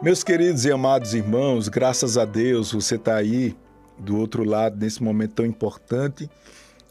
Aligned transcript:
Meus 0.00 0.22
queridos 0.22 0.64
e 0.64 0.70
amados 0.70 1.12
irmãos, 1.12 1.66
graças 1.66 2.16
a 2.16 2.24
Deus 2.24 2.70
você 2.70 2.94
está 2.94 3.16
aí 3.16 3.56
do 3.98 4.16
outro 4.16 4.44
lado 4.44 4.76
nesse 4.76 5.02
momento 5.02 5.34
tão 5.34 5.44
importante. 5.44 6.30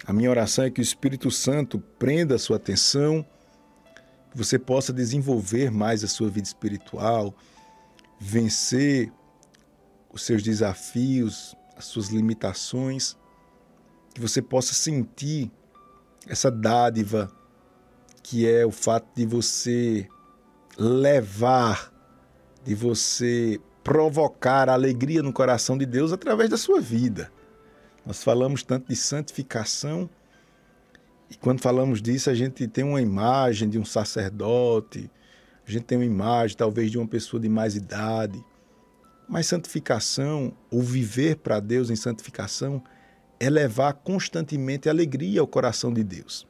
A 0.06 0.12
minha 0.12 0.30
oração 0.30 0.66
é 0.66 0.70
que 0.70 0.82
o 0.82 0.84
Espírito 0.84 1.32
Santo 1.32 1.80
prenda 1.98 2.36
a 2.36 2.38
sua 2.38 2.58
atenção, 2.58 3.26
que 4.30 4.38
você 4.38 4.60
possa 4.60 4.92
desenvolver 4.92 5.72
mais 5.72 6.04
a 6.04 6.08
sua 6.08 6.30
vida 6.30 6.48
espiritual, 6.48 7.34
vencer 8.20 9.10
os 10.12 10.24
seus 10.24 10.44
desafios, 10.44 11.56
as 11.78 11.86
suas 11.86 12.10
limitações, 12.10 13.16
que 14.14 14.20
você 14.20 14.42
possa 14.42 14.74
sentir 14.74 15.50
essa 16.28 16.52
dádiva 16.52 17.32
que 18.22 18.46
é 18.46 18.66
o 18.66 18.72
fato 18.72 19.08
de 19.16 19.26
você 19.26 20.10
levar 20.78 21.97
de 22.68 22.76
você 22.76 23.62
provocar 23.82 24.68
a 24.68 24.74
alegria 24.74 25.24
no 25.24 25.32
coração 25.32 25.78
de 25.78 25.86
Deus 25.86 26.12
através 26.12 26.50
da 26.50 26.58
sua 26.58 26.82
vida. 26.82 27.32
Nós 28.06 28.22
falamos 28.22 28.62
tanto 28.62 28.90
de 28.90 28.96
santificação 28.98 30.10
e 31.32 31.36
quando 31.36 31.62
falamos 31.62 32.02
disso 32.02 32.30
a 32.30 32.34
gente 32.34 32.68
tem 32.68 32.84
uma 32.84 33.02
imagem 33.02 33.70
de 33.70 33.80
um 33.80 33.86
sacerdote, 33.86 35.10
a 35.66 35.72
gente 35.72 35.86
tem 35.86 35.98
uma 35.98 36.04
imagem 36.04 36.58
talvez 36.58 36.92
de 36.92 36.98
uma 36.98 37.08
pessoa 37.08 37.40
de 37.40 37.48
mais 37.48 37.78
idade. 37.78 38.44
Mas 39.30 39.48
santificação, 39.48 40.54
ou 40.70 40.82
viver 40.82 41.38
para 41.38 41.62
Deus 41.62 41.90
em 41.90 41.96
santificação, 41.96 42.84
é 43.40 43.50
levar 43.50 43.94
constantemente 43.94 44.90
alegria 44.90 45.40
ao 45.40 45.48
coração 45.48 45.94
de 45.94 46.04
Deus. 46.04 46.46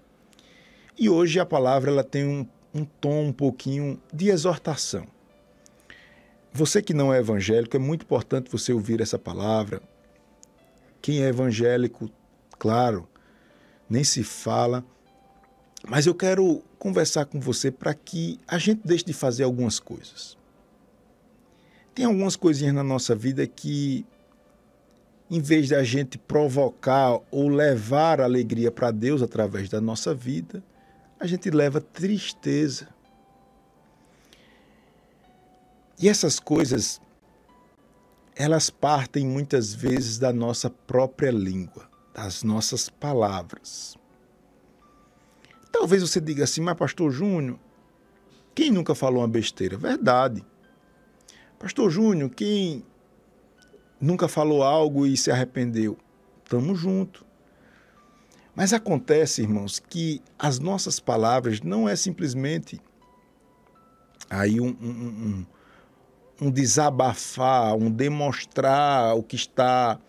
E 0.97 1.09
hoje 1.09 1.39
a 1.39 1.45
palavra 1.45 1.91
ela 1.91 2.03
tem 2.03 2.25
um, 2.25 2.47
um 2.73 2.85
tom 2.85 3.25
um 3.25 3.33
pouquinho 3.33 4.01
de 4.11 4.29
exortação. 4.29 5.07
Você 6.57 6.81
que 6.81 6.91
não 6.91 7.13
é 7.13 7.19
evangélico, 7.19 7.77
é 7.77 7.79
muito 7.79 8.01
importante 8.01 8.51
você 8.51 8.73
ouvir 8.73 8.99
essa 8.99 9.19
palavra. 9.19 9.79
Quem 10.99 11.21
é 11.23 11.27
evangélico, 11.27 12.09
claro, 12.57 13.07
nem 13.87 14.03
se 14.03 14.23
fala. 14.23 14.83
Mas 15.87 16.07
eu 16.07 16.15
quero 16.15 16.63
conversar 16.79 17.25
com 17.25 17.39
você 17.39 17.69
para 17.69 17.93
que 17.93 18.39
a 18.47 18.57
gente 18.57 18.81
deixe 18.83 19.05
de 19.05 19.13
fazer 19.13 19.43
algumas 19.43 19.79
coisas. 19.79 20.35
Tem 21.93 22.05
algumas 22.05 22.35
coisinhas 22.35 22.73
na 22.73 22.83
nossa 22.83 23.13
vida 23.13 23.45
que, 23.45 24.03
em 25.29 25.39
vez 25.39 25.67
de 25.67 25.75
a 25.75 25.83
gente 25.83 26.17
provocar 26.17 27.19
ou 27.29 27.49
levar 27.49 28.19
alegria 28.19 28.71
para 28.71 28.89
Deus 28.89 29.21
através 29.21 29.69
da 29.69 29.79
nossa 29.79 30.11
vida, 30.11 30.63
a 31.19 31.27
gente 31.27 31.51
leva 31.51 31.79
tristeza 31.79 32.96
e 35.99 36.07
essas 36.07 36.39
coisas, 36.39 37.01
elas 38.35 38.69
partem 38.69 39.25
muitas 39.25 39.73
vezes 39.73 40.19
da 40.19 40.31
nossa 40.31 40.69
própria 40.69 41.31
língua, 41.31 41.89
das 42.13 42.43
nossas 42.43 42.87
palavras. 42.89 43.97
Talvez 45.71 46.01
você 46.01 46.21
diga 46.21 46.43
assim, 46.43 46.61
mas 46.61 46.77
Pastor 46.77 47.11
Júnior, 47.11 47.59
quem 48.53 48.71
nunca 48.71 48.93
falou 48.93 49.21
uma 49.21 49.27
besteira? 49.27 49.77
Verdade. 49.77 50.45
Pastor 51.59 51.89
Júnior, 51.89 52.29
quem 52.29 52.83
nunca 53.99 54.27
falou 54.27 54.63
algo 54.63 55.05
e 55.05 55.17
se 55.17 55.31
arrependeu? 55.31 55.97
Tamo 56.45 56.75
junto. 56.75 57.25
Mas 58.55 58.73
acontece, 58.73 59.41
irmãos, 59.41 59.79
que 59.79 60.21
as 60.37 60.59
nossas 60.59 60.99
palavras 60.99 61.61
não 61.61 61.87
é 61.87 61.95
simplesmente 61.95 62.79
aí 64.29 64.59
um, 64.59 64.69
um, 64.69 65.45
um, 66.41 66.51
desabafar, 66.51 67.75
um 67.75 67.89
demonstrar 67.89 69.15
o 69.15 69.23
que 69.23 69.35
está 69.35 69.99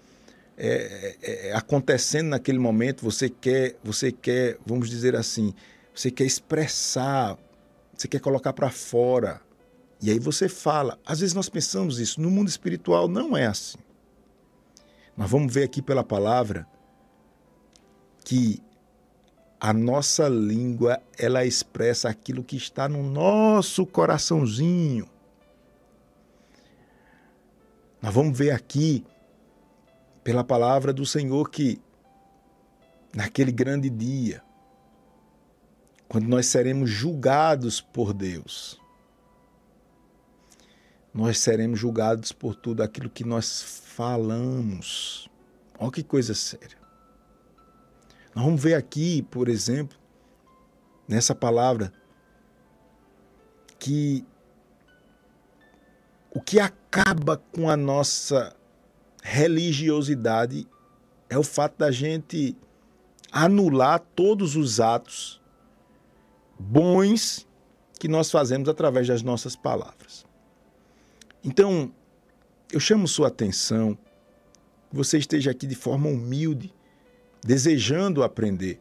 é, 0.57 1.17
é, 1.23 1.48
é, 1.48 1.53
acontecendo 1.55 2.29
naquele 2.29 2.59
momento. 2.59 3.05
Você 3.05 3.29
quer, 3.29 3.77
você 3.83 4.12
quer, 4.12 4.59
vamos 4.66 4.91
dizer 4.91 5.15
assim, 5.16 5.55
você 5.94 6.11
quer 6.11 6.25
expressar, 6.25 7.37
você 7.94 8.09
quer 8.09 8.21
colocar 8.21 8.53
para 8.53 8.71
fora. 8.71 9.41
E 10.00 10.11
aí 10.11 10.19
você 10.19 10.49
fala. 10.49 10.99
Às 11.05 11.21
vezes 11.21 11.34
nós 11.34 11.49
pensamos 11.49 11.99
isso. 11.99 12.21
No 12.21 12.31
mundo 12.31 12.49
espiritual 12.49 13.09
não 13.09 13.37
é 13.37 13.47
assim. 13.47 13.78
Nós 15.16 15.28
vamos 15.31 15.53
ver 15.53 15.65
aqui 15.65 15.83
pela 15.83 16.05
palavra 16.05 16.66
que 18.25 18.62
a 19.60 19.72
nossa 19.72 20.28
língua 20.28 21.03
ela 21.19 21.45
expressa 21.45 22.09
aquilo 22.09 22.45
que 22.45 22.56
está 22.56 22.89
no 22.89 23.03
nosso 23.03 23.84
coraçãozinho. 23.84 25.09
Nós 28.00 28.14
vamos 28.14 28.36
ver 28.38 28.50
aqui, 28.53 29.04
pela 30.22 30.44
palavra 30.44 30.92
do 30.92 31.04
Senhor, 31.04 31.50
que 31.50 31.81
naquele 33.14 33.50
grande 33.50 33.91
dia, 33.91 34.42
quando 36.09 36.26
nós 36.26 36.47
seremos 36.47 36.88
julgados 36.88 37.81
por 37.81 38.12
Deus, 38.12 38.81
nós 41.12 41.38
seremos 41.38 41.81
julgados 41.81 42.31
por 42.31 42.54
tudo 42.54 42.82
aquilo 42.82 43.10
que 43.10 43.25
nós 43.25 43.62
falamos. 43.62 45.28
Olha 45.78 45.91
que 45.91 46.03
coisa 46.03 46.34
séria. 46.34 46.78
Nós 48.34 48.44
vamos 48.44 48.62
ver 48.62 48.75
aqui, 48.75 49.22
por 49.22 49.48
exemplo, 49.48 49.98
nessa 51.09 51.34
palavra, 51.34 51.92
que 53.78 54.25
o 56.31 56.41
que 56.41 56.61
acaba 56.61 57.37
com 57.53 57.69
a 57.69 57.77
nossa 57.77 58.55
religiosidade 59.22 60.66
é 61.28 61.37
o 61.37 61.43
fato 61.43 61.78
da 61.78 61.91
gente 61.91 62.56
anular 63.31 64.00
todos 64.15 64.56
os 64.56 64.81
atos 64.81 65.41
bons 66.59 67.47
que 67.99 68.09
nós 68.09 68.31
fazemos 68.31 68.69
através 68.69 69.06
das 69.06 69.22
nossas 69.22 69.55
palavras. 69.56 70.27
Então, 71.44 71.93
eu 72.72 72.81
chamo 72.81 73.09
sua 73.09 73.28
atenção, 73.28 73.97
que 74.91 74.97
você 74.97 75.19
esteja 75.19 75.50
aqui 75.50 75.66
de 75.66 75.75
forma 75.75 76.09
humilde, 76.09 76.72
desejando 77.43 78.22
aprender. 78.22 78.81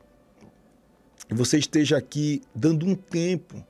E 1.30 1.34
você 1.34 1.58
esteja 1.58 1.98
aqui 1.98 2.42
dando 2.56 2.86
um 2.86 2.96
tempo 2.96 3.66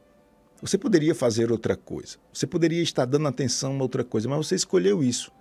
você 0.62 0.78
poderia 0.78 1.14
fazer 1.14 1.52
outra 1.52 1.76
coisa. 1.76 2.18
Você 2.34 2.48
poderia 2.48 2.82
estar 2.82 3.06
dando 3.06 3.28
atenção 3.28 3.78
a 3.78 3.82
outra 3.82 4.04
coisa, 4.04 4.28
mas 4.28 4.48
você 4.48 4.56
escolheu 4.56 5.04
isso. 5.04 5.32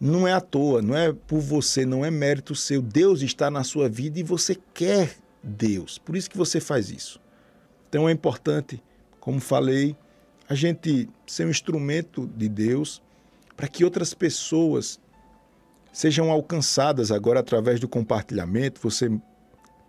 Não 0.00 0.26
é 0.26 0.32
à 0.32 0.40
toa, 0.40 0.80
não 0.80 0.96
é 0.96 1.12
por 1.12 1.40
você, 1.40 1.84
não 1.84 2.04
é 2.04 2.10
mérito 2.10 2.54
seu. 2.54 2.80
Deus 2.80 3.22
está 3.22 3.50
na 3.50 3.64
sua 3.64 3.88
vida 3.88 4.18
e 4.18 4.22
você 4.22 4.56
quer 4.74 5.16
Deus. 5.42 5.98
Por 5.98 6.16
isso 6.16 6.30
que 6.30 6.36
você 6.36 6.60
faz 6.60 6.90
isso. 6.90 7.20
Então 7.88 8.08
é 8.08 8.12
importante, 8.12 8.82
como 9.18 9.40
falei, 9.40 9.96
a 10.48 10.54
gente 10.54 11.08
ser 11.26 11.46
um 11.46 11.50
instrumento 11.50 12.26
de 12.26 12.48
Deus 12.48 13.02
para 13.56 13.68
que 13.68 13.84
outras 13.84 14.14
pessoas 14.14 14.98
sejam 15.92 16.30
alcançadas 16.30 17.10
agora 17.10 17.40
através 17.40 17.80
do 17.80 17.88
compartilhamento. 17.88 18.80
Você 18.82 19.10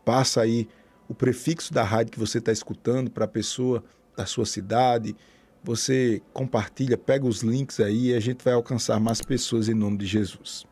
passa 0.04 0.42
aí 0.42 0.68
o 1.12 1.14
prefixo 1.14 1.74
da 1.74 1.84
rádio 1.84 2.14
que 2.14 2.20
você 2.20 2.38
está 2.38 2.54
escutando 2.54 3.12
para 3.12 3.26
a 3.26 3.28
pessoa 3.28 3.84
da 4.16 4.26
sua 4.26 4.46
cidade. 4.46 5.14
Você 5.62 6.22
compartilha, 6.32 6.98
pega 6.98 7.28
os 7.28 7.42
links 7.42 7.82
aí 7.82 8.12
e 8.12 8.14
a 8.16 8.20
gente 8.22 8.42
vai 8.46 8.54
alcançar 8.54 8.98
mais 8.98 9.22
pessoas 9.22 9.68
em 9.68 9.74
nome 9.74 9.98
de 9.98 10.06
Jesus. 10.06 10.66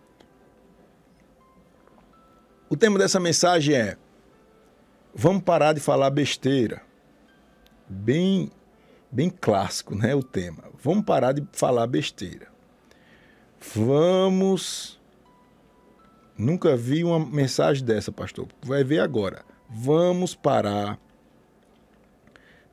O 2.70 2.78
tema 2.78 2.98
dessa 2.98 3.20
mensagem 3.20 3.76
é: 3.76 3.98
Vamos 5.14 5.44
parar 5.44 5.74
de 5.74 5.82
falar 5.82 6.10
besteira. 6.10 6.82
Bem, 7.90 8.50
bem 9.12 9.30
clássico, 9.30 9.94
né? 9.94 10.16
O 10.16 10.24
tema. 10.24 10.64
Vamos 10.82 11.04
parar 11.04 11.34
de 11.34 11.46
falar 11.52 11.86
besteira. 11.86 12.48
Vamos. 13.76 14.98
Nunca 16.38 16.78
vi 16.78 17.04
uma 17.04 17.20
mensagem 17.20 17.84
dessa, 17.84 18.10
pastor. 18.10 18.48
Vai 18.64 18.86
ver 18.86 19.00
agora 19.00 19.44
vamos 19.70 20.34
parar 20.34 21.00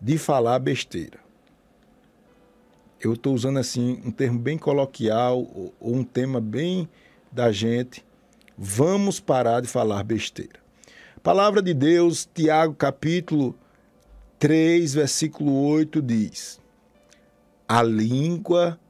de 0.01 0.17
falar 0.17 0.59
besteira. 0.59 1.19
Eu 2.99 3.13
estou 3.13 3.35
usando 3.35 3.59
assim 3.59 4.01
um 4.05 4.11
termo 4.11 4.39
bem 4.39 4.57
coloquial 4.57 5.41
ou, 5.41 5.75
um 5.81 6.03
tema 6.03 6.41
bem 6.41 6.89
da 7.31 7.53
gente. 7.53 8.05
Vamos 8.57 9.21
parar 9.21 9.61
de 9.61 9.69
falar 9.69 10.03
besteira. 10.03 10.59
Palavra 11.23 11.61
de 11.61 11.75
Deus, 11.75 12.27
Tiago 12.33 12.75
capítulo 12.75 13.55
3, 14.39 14.95
versículo 14.95 15.53
8 15.69 16.01
diz: 16.01 16.59
A 17.69 17.83
língua, 17.83 18.81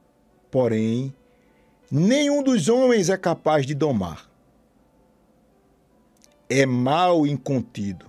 porém, 0.49 1.13
nenhum 1.91 2.41
dos 2.41 2.69
homens 2.69 3.09
é 3.09 3.17
capaz 3.17 3.65
de 3.65 3.75
domar 3.75 4.26
é 6.49 6.65
mal 6.65 7.27
incontido, 7.27 8.05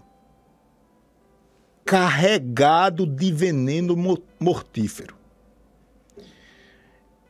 carregado 1.84 3.06
de 3.06 3.32
veneno 3.32 3.96
mortífero. 4.38 5.16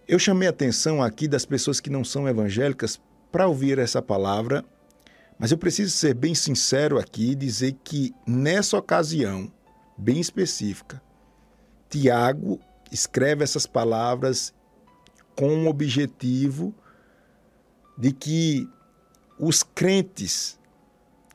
Eu 0.07 0.19
chamei 0.19 0.49
a 0.49 0.51
atenção 0.51 1.03
aqui 1.03 1.29
das 1.29 1.45
pessoas 1.45 1.81
que 1.81 1.91
não 1.91 2.03
são 2.03 2.29
evangélicas 2.29 3.01
para 3.31 3.47
ouvir 3.47 3.79
essa 3.79 4.01
palavra, 4.01 4.65
mas 5.39 5.53
eu 5.53 5.59
preciso 5.59 5.97
ser 5.97 6.15
bem 6.15 6.35
sincero 6.35 6.99
aqui 6.99 7.31
e 7.31 7.35
dizer 7.35 7.77
que 7.85 8.15
nessa 8.27 8.77
ocasião 8.77 9.53
bem 9.97 10.19
específica, 10.19 11.01
Tiago 11.89 12.59
escreve 12.91 13.45
essas 13.45 13.67
palavras 13.67 14.55
com 15.37 15.65
o 15.65 15.69
objetivo 15.69 16.75
de 17.97 18.13
que 18.13 18.69
os 19.39 19.63
crentes 19.63 20.58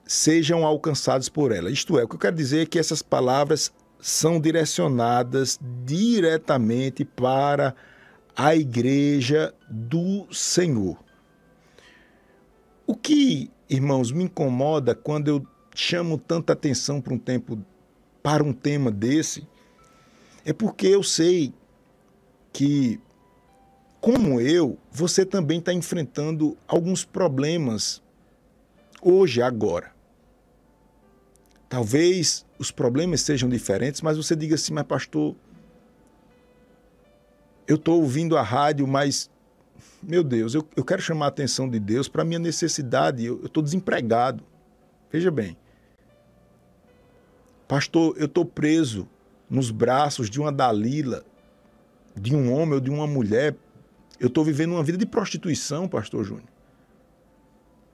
sejam 0.06 0.66
alcançados 0.66 1.30
por 1.30 1.52
ela. 1.52 1.72
Isto 1.72 1.98
é, 1.98 2.04
o 2.04 2.08
que 2.08 2.16
eu 2.16 2.20
quero 2.20 2.36
dizer 2.36 2.62
é 2.62 2.66
que 2.66 2.80
essas 2.80 3.02
palavras 3.02 3.72
são 4.00 4.40
direcionadas 4.40 5.60
diretamente 5.86 7.06
para 7.06 7.74
a 8.36 8.56
igreja 8.56 9.54
do 9.70 10.28
Senhor. 10.32 10.98
O 12.86 12.96
que, 12.96 13.50
irmãos, 13.70 14.12
me 14.12 14.26
incomoda 14.26 14.94
quando 14.94 15.30
eu 15.30 15.48
chamo 15.74 16.18
tanta 16.18 16.52
atenção 16.54 17.00
para 17.00 17.14
um 17.14 17.18
tempo 17.18 17.58
para 18.22 18.44
um 18.44 18.54
tema 18.54 18.90
desse 18.92 19.48
é 20.46 20.54
porque 20.54 20.88
eu 20.88 21.04
sei 21.04 21.54
que 22.52 23.00
como 24.00 24.42
eu, 24.42 24.78
você 24.92 25.26
também 25.26 25.60
está 25.60 25.74
enfrentando 25.74 26.58
alguns 26.68 27.06
problemas 27.06 28.03
hoje, 29.04 29.42
agora. 29.42 29.92
Talvez 31.70 32.46
os 32.60 32.72
problemas 32.72 33.22
sejam 33.22 33.50
diferentes, 33.50 34.02
mas 34.02 34.16
você 34.16 34.36
diga 34.36 34.56
assim, 34.56 34.74
mas 34.74 34.86
pastor, 34.86 35.36
eu 37.68 37.76
estou 37.76 38.02
ouvindo 38.02 38.38
a 38.38 38.42
rádio, 38.42 38.88
mas, 38.88 39.30
meu 40.02 40.24
Deus, 40.24 40.54
eu, 40.54 40.68
eu 40.76 40.84
quero 40.84 41.02
chamar 41.02 41.26
a 41.26 41.30
atenção 41.30 41.70
de 41.70 41.80
Deus 41.80 42.08
para 42.08 42.22
a 42.22 42.26
minha 42.26 42.40
necessidade, 42.40 43.26
eu 43.26 43.44
estou 43.46 43.64
desempregado. 43.64 44.44
Veja 45.12 45.32
bem, 45.32 45.58
pastor, 47.68 48.16
eu 48.18 48.26
estou 48.26 48.46
preso 48.46 49.08
nos 49.50 49.72
braços 49.72 50.30
de 50.30 50.40
uma 50.40 50.52
Dalila, 50.52 51.24
de 52.16 52.36
um 52.36 52.54
homem 52.54 52.76
ou 52.76 52.80
de 52.80 52.90
uma 52.90 53.08
mulher. 53.08 53.56
Eu 54.20 54.28
estou 54.28 54.44
vivendo 54.44 54.74
uma 54.74 54.84
vida 54.84 54.98
de 54.98 55.06
prostituição, 55.06 55.88
pastor 55.88 56.24
Júnior. 56.24 56.53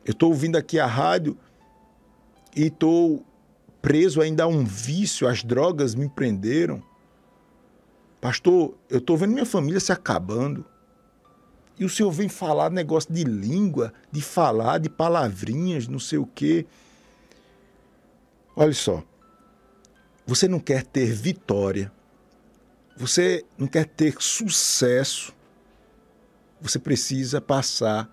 Eu 0.09 0.13
estou 0.13 0.29
ouvindo 0.29 0.55
aqui 0.55 0.79
a 0.79 0.87
rádio 0.87 1.37
e 2.55 2.63
estou 2.63 3.23
preso 3.79 4.19
ainda 4.21 4.45
a 4.45 4.47
um 4.47 4.65
vício, 4.65 5.27
as 5.27 5.43
drogas 5.43 5.93
me 5.93 6.09
prenderam. 6.09 6.81
Pastor, 8.19 8.75
eu 8.89 8.97
estou 8.97 9.15
vendo 9.15 9.33
minha 9.33 9.45
família 9.45 9.79
se 9.79 9.91
acabando. 9.91 10.65
E 11.77 11.85
o 11.85 11.89
senhor 11.89 12.09
vem 12.09 12.27
falar 12.27 12.71
negócio 12.71 13.13
de 13.13 13.23
língua, 13.23 13.93
de 14.11 14.19
falar, 14.19 14.79
de 14.79 14.89
palavrinhas, 14.89 15.87
não 15.87 15.99
sei 15.99 16.17
o 16.17 16.25
quê. 16.25 16.65
Olha 18.55 18.73
só. 18.73 19.03
Você 20.25 20.47
não 20.47 20.59
quer 20.59 20.87
ter 20.87 21.13
vitória. 21.13 21.91
Você 22.97 23.45
não 23.55 23.67
quer 23.67 23.85
ter 23.85 24.15
sucesso. 24.19 25.35
Você 26.59 26.79
precisa 26.79 27.39
passar 27.39 28.09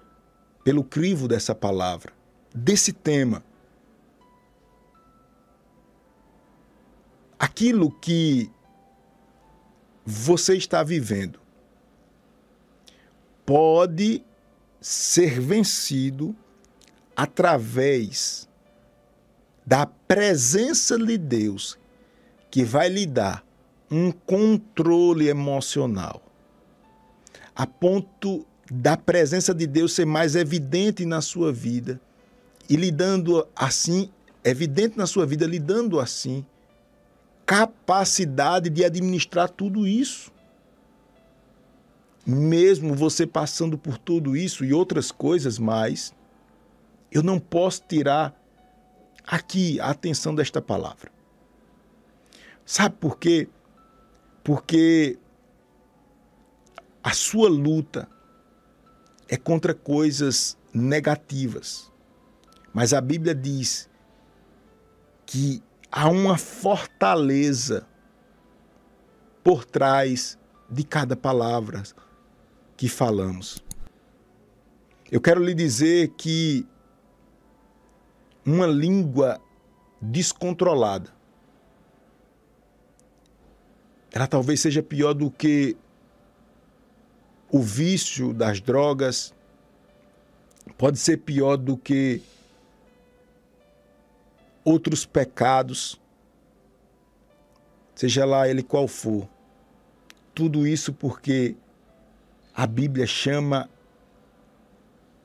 pelo 0.67 0.83
crivo 0.83 1.29
dessa 1.29 1.55
palavra, 1.55 2.13
desse 2.53 2.93
tema. 2.93 3.45
Aquilo 7.39 7.89
que 7.89 8.51
você 10.05 10.57
está 10.57 10.83
vivendo 10.83 11.39
pode 13.45 14.25
ser 14.81 15.39
vencido 15.39 16.35
através 17.15 18.49
da 19.65 19.87
presença 19.87 20.99
de 20.99 21.17
Deus 21.17 21.79
que 22.51 22.65
vai 22.65 22.89
lhe 22.89 23.07
dar 23.07 23.47
um 23.89 24.11
controle 24.11 25.29
emocional 25.29 26.21
a 27.55 27.69
ponto 27.69 28.45
da 28.71 28.97
presença 28.97 29.55
de 29.55 29.67
Deus 29.67 29.93
ser 29.93 30.05
mais 30.05 30.35
evidente 30.35 31.05
na 31.05 31.21
sua 31.21 31.53
vida 31.53 32.01
e 32.69 32.77
lhe 32.77 32.91
dando 32.91 33.47
assim, 33.55 34.11
evidente 34.43 34.99
na 34.99 35.07
sua 35.07 35.25
vida, 35.25 35.47
lhe 35.47 35.59
dando 35.59 36.01
assim 36.01 36.45
capacidade 37.45 38.69
de 38.69 38.85
administrar 38.85 39.49
tudo 39.49 39.87
isso. 39.87 40.33
Mesmo 42.27 42.93
você 42.93 43.25
passando 43.25 43.79
por 43.79 43.97
tudo 43.97 44.37
isso 44.37 44.65
e 44.65 44.75
outras 44.75 45.13
coisas 45.13 45.61
mais, 45.61 46.13
eu 47.13 47.23
não 47.23 47.39
posso 47.39 47.83
tirar 47.89 48.35
aqui 49.25 49.79
a 49.79 49.91
atenção 49.91 50.35
desta 50.35 50.61
palavra. 50.61 51.13
Sabe 52.65 52.97
por 52.97 53.17
quê? 53.17 53.49
Porque 54.43 55.17
a 57.03 57.13
sua 57.13 57.49
luta 57.49 58.09
é 59.29 59.37
contra 59.37 59.75
coisas 59.75 60.57
negativas. 60.73 61.93
Mas 62.73 62.93
a 62.93 63.01
Bíblia 63.01 63.35
diz 63.35 63.89
que 65.25 65.63
há 65.91 66.09
uma 66.09 66.37
fortaleza 66.37 67.87
por 69.43 69.65
trás 69.65 70.39
de 70.69 70.85
cada 70.85 71.17
palavra 71.17 71.83
que 72.77 72.89
falamos. 72.89 73.63
Eu 75.11 75.21
quero 75.21 75.43
lhe 75.43 75.55
dizer 75.55 76.09
que 76.17 76.67
uma 78.45 78.67
língua 78.67 79.41
descontrolada 80.01 81.17
ela 84.17 84.27
talvez 84.27 84.61
seja 84.61 84.83
pior 84.83 85.13
do 85.13 85.31
que 85.31 85.77
o 87.51 87.61
vício 87.61 88.33
das 88.33 88.61
drogas, 88.61 89.35
pode 90.77 90.99
ser 90.99 91.19
pior 91.19 91.57
do 91.57 91.77
que 91.77 92.23
outros 94.65 95.07
pecados, 95.07 96.01
seja 97.95 98.25
lá 98.25 98.49
ele 98.49 98.63
qual 98.63 98.89
for. 98.89 99.29
Tudo 100.35 100.67
isso 100.67 100.93
porque 100.93 101.57
a 102.55 102.67
Bíblia 102.67 103.07
chama 103.07 103.71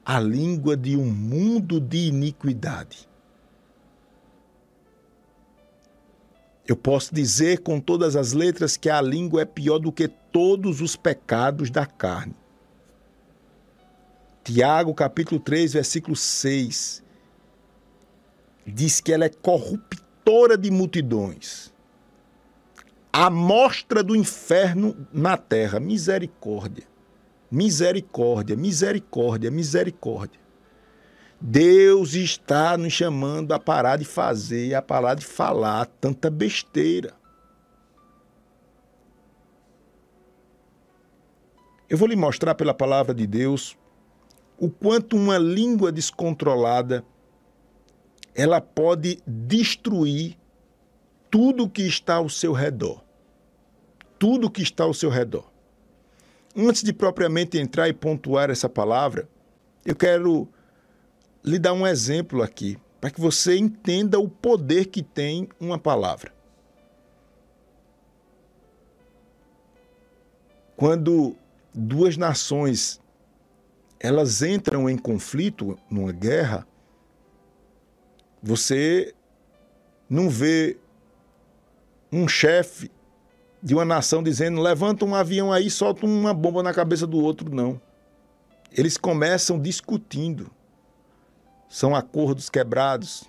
a 0.06 0.20
língua 0.20 0.78
de 0.78 0.96
um 0.96 1.06
mundo 1.12 1.80
de 1.80 2.08
iniquidade. 2.08 3.10
Eu 6.72 6.76
posso 6.78 7.14
dizer 7.14 7.64
com 7.64 7.82
todas 7.82 8.16
as 8.16 8.32
letras 8.32 8.78
que 8.78 8.90
a 8.90 9.02
língua 9.02 9.42
é 9.42 9.46
pior 9.46 9.78
do 9.78 9.92
que 9.92 10.08
todos 10.08 10.80
os 10.80 10.96
pecados 10.96 11.70
da 11.70 11.86
carne. 11.86 12.34
Tiago, 14.42 14.94
capítulo 14.94 15.42
3, 15.42 15.74
versículo 15.74 16.16
6 16.16 17.04
diz 18.66 19.02
que 19.02 19.12
ela 19.12 19.26
é 19.26 19.30
corruptora 19.30 20.58
de 20.58 20.72
multidões. 20.72 21.74
A 23.12 23.30
mostra 23.30 24.02
do 24.02 24.16
inferno 24.16 24.96
na 25.12 25.36
terra. 25.36 25.78
Misericórdia. 25.78 26.86
Misericórdia, 27.52 28.56
misericórdia, 28.56 29.52
misericórdia. 29.52 30.40
Deus 31.44 32.14
está 32.14 32.78
nos 32.78 32.94
chamando 32.94 33.52
a 33.52 33.58
parar 33.58 33.98
de 33.98 34.06
fazer, 34.06 34.76
a 34.76 34.82
parar 34.82 35.16
de 35.16 35.26
falar 35.26 35.88
tanta 36.00 36.30
besteira. 36.30 37.16
Eu 41.90 41.98
vou 41.98 42.08
lhe 42.08 42.16
mostrar 42.16 42.54
pela 42.54 42.76
palavra 42.76 43.12
de 43.12 43.26
Deus 43.26 43.76
o 44.56 44.70
quanto 44.70 45.18
uma 45.18 45.40
língua 45.40 45.92
descontrolada 45.92 47.04
ela 48.36 48.62
pode 48.62 49.20
destruir 49.26 50.38
tudo 51.32 51.68
que 51.68 51.82
está 51.82 52.16
ao 52.16 52.30
seu 52.30 52.54
redor. 52.54 53.04
Tudo 54.20 54.52
que 54.52 54.62
está 54.62 54.84
ao 54.84 54.94
seu 54.94 55.10
redor. 55.10 55.50
Antes 56.56 56.84
de 56.84 56.94
propriamente 56.94 57.58
entrar 57.58 57.90
e 57.90 57.94
pontuar 57.94 58.52
essa 58.52 58.70
palavra, 58.70 59.28
eu 59.84 59.96
quero 59.96 60.48
lhe 61.44 61.58
dar 61.58 61.74
um 61.74 61.86
exemplo 61.86 62.42
aqui, 62.42 62.78
para 63.00 63.10
que 63.10 63.20
você 63.20 63.58
entenda 63.58 64.20
o 64.20 64.30
poder 64.30 64.86
que 64.86 65.02
tem 65.02 65.50
uma 65.60 65.78
palavra. 65.78 66.32
Quando 70.76 71.36
duas 71.74 72.18
nações 72.18 73.02
elas 74.00 74.42
entram 74.42 74.90
em 74.90 74.98
conflito, 74.98 75.78
numa 75.90 76.12
guerra, 76.12 76.68
você 78.42 79.14
não 80.10 80.28
vê 80.28 80.78
um 82.12 82.28
chefe 82.28 82.90
de 83.62 83.76
uma 83.76 83.86
nação 83.86 84.24
dizendo: 84.24 84.60
levanta 84.60 85.06
um 85.06 85.14
avião 85.14 85.54
aí, 85.54 85.70
solta 85.70 86.06
uma 86.06 86.34
bomba 86.34 86.64
na 86.64 86.74
cabeça 86.74 87.06
do 87.06 87.20
outro, 87.20 87.54
não. 87.54 87.80
Eles 88.76 88.98
começam 88.98 89.60
discutindo. 89.60 90.50
São 91.72 91.96
acordos 91.96 92.50
quebrados. 92.50 93.24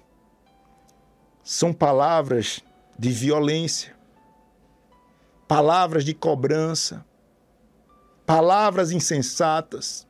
São 1.44 1.72
palavras 1.72 2.60
de 2.98 3.08
violência, 3.08 3.94
palavras 5.46 6.04
de 6.04 6.12
cobrança, 6.12 7.04
palavras 8.26 8.90
insensatas. 8.90 10.08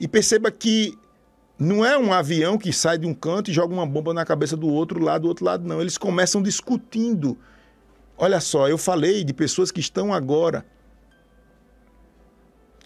E 0.00 0.08
perceba 0.08 0.50
que 0.50 0.98
não 1.56 1.84
é 1.84 1.96
um 1.96 2.12
avião 2.12 2.58
que 2.58 2.72
sai 2.72 2.98
de 2.98 3.06
um 3.06 3.14
canto 3.14 3.52
e 3.52 3.54
joga 3.54 3.72
uma 3.72 3.86
bomba 3.86 4.12
na 4.12 4.24
cabeça 4.24 4.56
do 4.56 4.68
outro 4.68 4.98
lado, 4.98 5.22
do 5.22 5.28
outro 5.28 5.44
lado, 5.44 5.64
não. 5.64 5.80
Eles 5.80 5.96
começam 5.96 6.42
discutindo. 6.42 7.38
Olha 8.18 8.40
só, 8.40 8.68
eu 8.68 8.76
falei 8.76 9.22
de 9.22 9.32
pessoas 9.32 9.70
que 9.70 9.78
estão 9.78 10.12
agora 10.12 10.66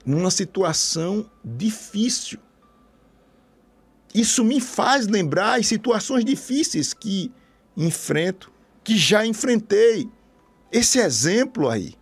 numa 0.04 0.30
situação 0.30 1.28
difícil. 1.42 2.38
Isso 4.14 4.44
me 4.44 4.60
faz 4.60 5.06
lembrar 5.06 5.58
as 5.58 5.66
situações 5.66 6.24
difíceis 6.24 6.92
que 6.92 7.30
enfrento, 7.76 8.52
que 8.82 8.96
já 8.96 9.24
enfrentei. 9.24 10.08
Esse 10.72 10.98
exemplo 10.98 11.68
aí. 11.68 11.94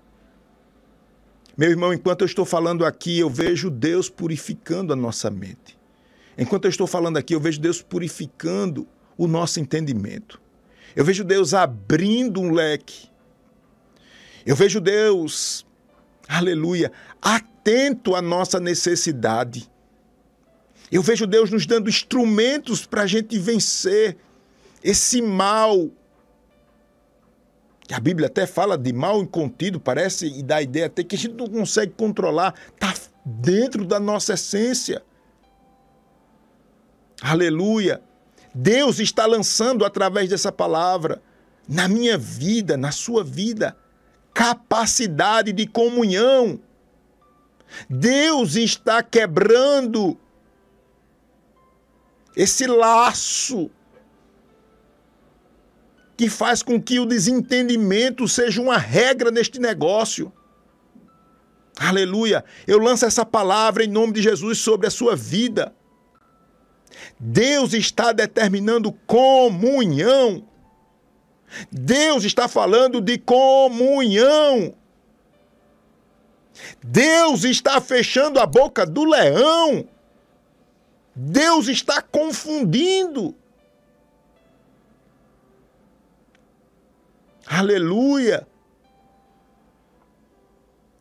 Meu 1.56 1.70
irmão, 1.70 1.92
enquanto 1.92 2.22
eu 2.22 2.26
estou 2.26 2.44
falando 2.44 2.84
aqui, 2.84 3.18
eu 3.18 3.28
vejo 3.28 3.68
Deus 3.68 4.08
purificando 4.08 4.92
a 4.92 4.96
nossa 4.96 5.28
mente. 5.28 5.76
Enquanto 6.36 6.66
eu 6.66 6.70
estou 6.70 6.86
falando 6.86 7.16
aqui, 7.16 7.34
eu 7.34 7.40
vejo 7.40 7.60
Deus 7.60 7.82
purificando 7.82 8.86
o 9.16 9.26
nosso 9.26 9.58
entendimento. 9.58 10.40
Eu 10.94 11.04
vejo 11.04 11.24
Deus 11.24 11.52
abrindo 11.52 12.40
um 12.40 12.52
leque. 12.52 13.08
Eu 14.46 14.54
vejo 14.54 14.80
Deus, 14.80 15.66
aleluia, 16.28 16.92
atento 17.20 18.14
à 18.14 18.22
nossa 18.22 18.60
necessidade. 18.60 19.68
Eu 20.90 21.02
vejo 21.02 21.26
Deus 21.26 21.50
nos 21.50 21.66
dando 21.66 21.88
instrumentos 21.88 22.86
para 22.86 23.02
a 23.02 23.06
gente 23.06 23.38
vencer 23.38 24.16
esse 24.82 25.20
mal. 25.20 25.88
A 27.90 28.00
Bíblia 28.00 28.26
até 28.26 28.46
fala 28.46 28.76
de 28.76 28.92
mal 28.92 29.22
incontido, 29.22 29.80
parece, 29.80 30.26
e 30.26 30.42
dá 30.42 30.56
a 30.56 30.62
ideia 30.62 30.86
até 30.86 31.02
que 31.02 31.16
a 31.16 31.18
gente 31.18 31.34
não 31.34 31.46
consegue 31.46 31.92
controlar, 31.92 32.54
está 32.72 32.94
dentro 33.24 33.84
da 33.84 33.98
nossa 33.98 34.34
essência. 34.34 35.02
Aleluia! 37.20 38.02
Deus 38.54 38.98
está 38.98 39.26
lançando 39.26 39.84
através 39.84 40.28
dessa 40.28 40.50
palavra 40.50 41.22
na 41.68 41.86
minha 41.86 42.16
vida, 42.16 42.76
na 42.76 42.90
sua 42.90 43.22
vida, 43.22 43.76
capacidade 44.32 45.52
de 45.52 45.66
comunhão. 45.66 46.58
Deus 47.88 48.56
está 48.56 49.02
quebrando 49.02 50.18
esse 52.38 52.68
laço 52.68 53.68
que 56.16 56.30
faz 56.30 56.62
com 56.62 56.80
que 56.80 57.00
o 57.00 57.04
desentendimento 57.04 58.28
seja 58.28 58.62
uma 58.62 58.78
regra 58.78 59.32
neste 59.32 59.58
negócio. 59.58 60.32
Aleluia! 61.76 62.44
Eu 62.64 62.78
lanço 62.78 63.04
essa 63.04 63.26
palavra 63.26 63.84
em 63.84 63.88
nome 63.88 64.12
de 64.12 64.22
Jesus 64.22 64.58
sobre 64.58 64.86
a 64.86 64.90
sua 64.90 65.16
vida. 65.16 65.74
Deus 67.18 67.72
está 67.72 68.12
determinando 68.12 68.92
comunhão. 68.92 70.46
Deus 71.72 72.22
está 72.22 72.46
falando 72.46 73.00
de 73.00 73.18
comunhão. 73.18 74.74
Deus 76.84 77.42
está 77.42 77.80
fechando 77.80 78.38
a 78.38 78.46
boca 78.46 78.86
do 78.86 79.04
leão. 79.04 79.88
Deus 81.20 81.66
está 81.66 82.00
confundindo. 82.00 83.34
Aleluia. 87.44 88.46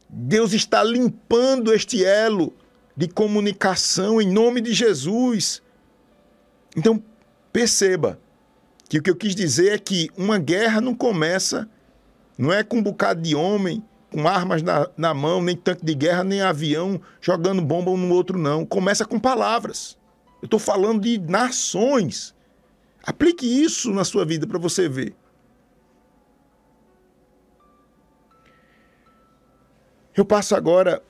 Deus 0.09 0.53
está 0.53 0.83
limpando 0.83 1.71
este 1.71 2.03
elo 2.03 2.51
de 2.95 3.07
comunicação 3.07 4.19
em 4.19 4.27
nome 4.27 4.59
de 4.59 4.73
Jesus. 4.73 5.61
Então, 6.75 7.03
perceba 7.53 8.19
que 8.89 8.97
o 8.97 9.03
que 9.03 9.11
eu 9.11 9.15
quis 9.15 9.35
dizer 9.35 9.73
é 9.73 9.77
que 9.77 10.09
uma 10.17 10.39
guerra 10.39 10.81
não 10.81 10.95
começa, 10.95 11.69
não 12.35 12.51
é 12.51 12.63
com 12.63 12.77
um 12.77 12.83
bocado 12.83 13.21
de 13.21 13.35
homem, 13.35 13.83
com 14.11 14.27
armas 14.27 14.63
na, 14.63 14.89
na 14.97 15.13
mão, 15.13 15.43
nem 15.43 15.55
tanque 15.55 15.85
de 15.85 15.93
guerra, 15.93 16.23
nem 16.23 16.41
avião 16.41 16.99
jogando 17.21 17.61
bomba 17.61 17.91
um 17.91 17.97
no 17.97 18.15
outro, 18.15 18.39
não. 18.39 18.65
Começa 18.65 19.05
com 19.05 19.19
palavras. 19.19 19.96
Eu 20.41 20.45
estou 20.45 20.59
falando 20.59 21.01
de 21.01 21.17
nações. 21.17 22.35
Aplique 23.03 23.45
isso 23.45 23.91
na 23.91 24.03
sua 24.03 24.25
vida 24.25 24.45
para 24.45 24.59
você 24.59 24.87
ver. 24.87 25.15
Eu 30.15 30.25
passo 30.25 30.55
agora 30.55 31.01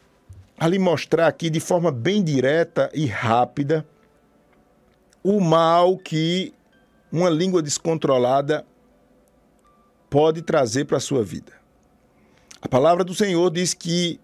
a 0.60 0.68
lhe 0.68 0.78
mostrar 0.80 1.28
aqui 1.28 1.50
de 1.50 1.60
forma 1.60 1.92
bem 1.92 2.24
direta 2.24 2.90
e 2.94 3.06
rápida 3.06 3.88
o 5.24 5.40
mal 5.40 5.98
que 5.98 6.54
uma 7.12 7.30
língua 7.30 7.62
descontrolada 7.62 8.66
pode 10.10 10.42
trazer 10.42 10.86
para 10.86 10.98
a 10.98 11.02
sua 11.02 11.24
vida. 11.24 11.54
A 12.62 12.68
palavra 12.68 13.04
do 13.04 13.14
Senhor 13.14 13.50
diz 13.50 13.74
que 13.74 14.20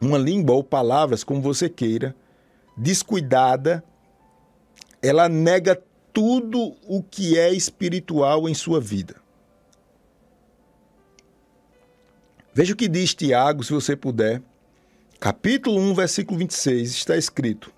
uma 0.00 0.18
língua 0.18 0.54
ou 0.54 0.62
palavras, 0.62 1.24
como 1.24 1.40
você 1.40 1.68
queira, 1.68 2.14
descuidada, 2.76 3.82
ela 5.02 5.28
nega 5.28 5.80
tudo 6.12 6.76
o 6.86 7.02
que 7.02 7.38
é 7.38 7.52
espiritual 7.52 8.48
em 8.48 8.54
sua 8.54 8.80
vida. 8.80 9.16
Veja 12.52 12.72
o 12.72 12.76
que 12.76 12.88
diz 12.88 13.14
Tiago, 13.14 13.62
se 13.62 13.72
você 13.72 13.94
puder. 13.94 14.42
Capítulo 15.20 15.78
1, 15.78 15.94
versículo 15.94 16.38
26, 16.38 16.90
está 16.90 17.16
escrito: 17.16 17.72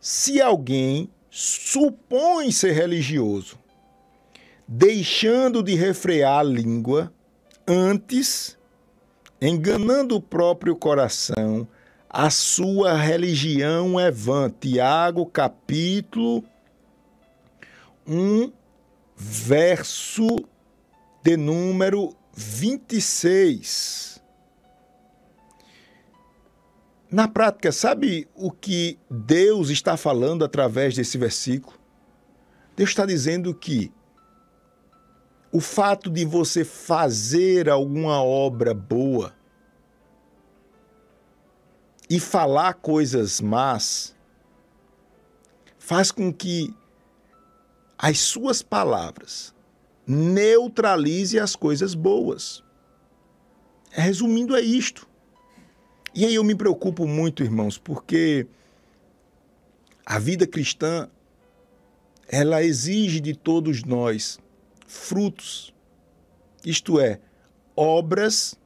se 0.00 0.40
alguém 0.40 1.10
supõe 1.30 2.50
ser 2.50 2.72
religioso, 2.72 3.58
deixando 4.66 5.62
de 5.62 5.74
refrear 5.74 6.40
a 6.40 6.42
língua, 6.42 7.12
antes, 7.66 8.58
enganando 9.40 10.16
o 10.16 10.20
próprio 10.20 10.74
coração, 10.74 11.68
a 12.12 12.28
sua 12.28 12.96
religião 12.96 13.98
é 13.98 14.10
vã. 14.10 14.50
Tiago, 14.50 15.24
capítulo 15.26 16.44
1, 18.04 18.52
verso 19.16 20.26
de 21.22 21.36
número 21.36 22.12
26. 22.34 24.20
Na 27.08 27.28
prática, 27.28 27.70
sabe 27.70 28.26
o 28.34 28.50
que 28.50 28.98
Deus 29.08 29.70
está 29.70 29.96
falando 29.96 30.44
através 30.44 30.96
desse 30.96 31.16
versículo? 31.16 31.78
Deus 32.76 32.90
está 32.90 33.06
dizendo 33.06 33.54
que 33.54 33.92
o 35.52 35.60
fato 35.60 36.10
de 36.10 36.24
você 36.24 36.64
fazer 36.64 37.68
alguma 37.68 38.20
obra 38.22 38.74
boa 38.74 39.39
e 42.10 42.18
falar 42.18 42.74
coisas 42.74 43.40
más 43.40 44.16
faz 45.78 46.10
com 46.10 46.32
que 46.32 46.74
as 47.96 48.18
suas 48.18 48.62
palavras 48.62 49.54
neutralize 50.04 51.38
as 51.38 51.54
coisas 51.54 51.94
boas. 51.94 52.64
Resumindo, 53.90 54.56
é 54.56 54.60
isto. 54.60 55.08
E 56.12 56.24
aí 56.24 56.34
eu 56.34 56.42
me 56.42 56.56
preocupo 56.56 57.06
muito, 57.06 57.44
irmãos, 57.44 57.78
porque 57.78 58.46
a 60.04 60.18
vida 60.18 60.48
cristã 60.48 61.08
ela 62.26 62.62
exige 62.62 63.20
de 63.20 63.36
todos 63.36 63.84
nós 63.84 64.40
frutos. 64.86 65.72
Isto 66.64 66.98
é, 66.98 67.20
obras 67.76 68.56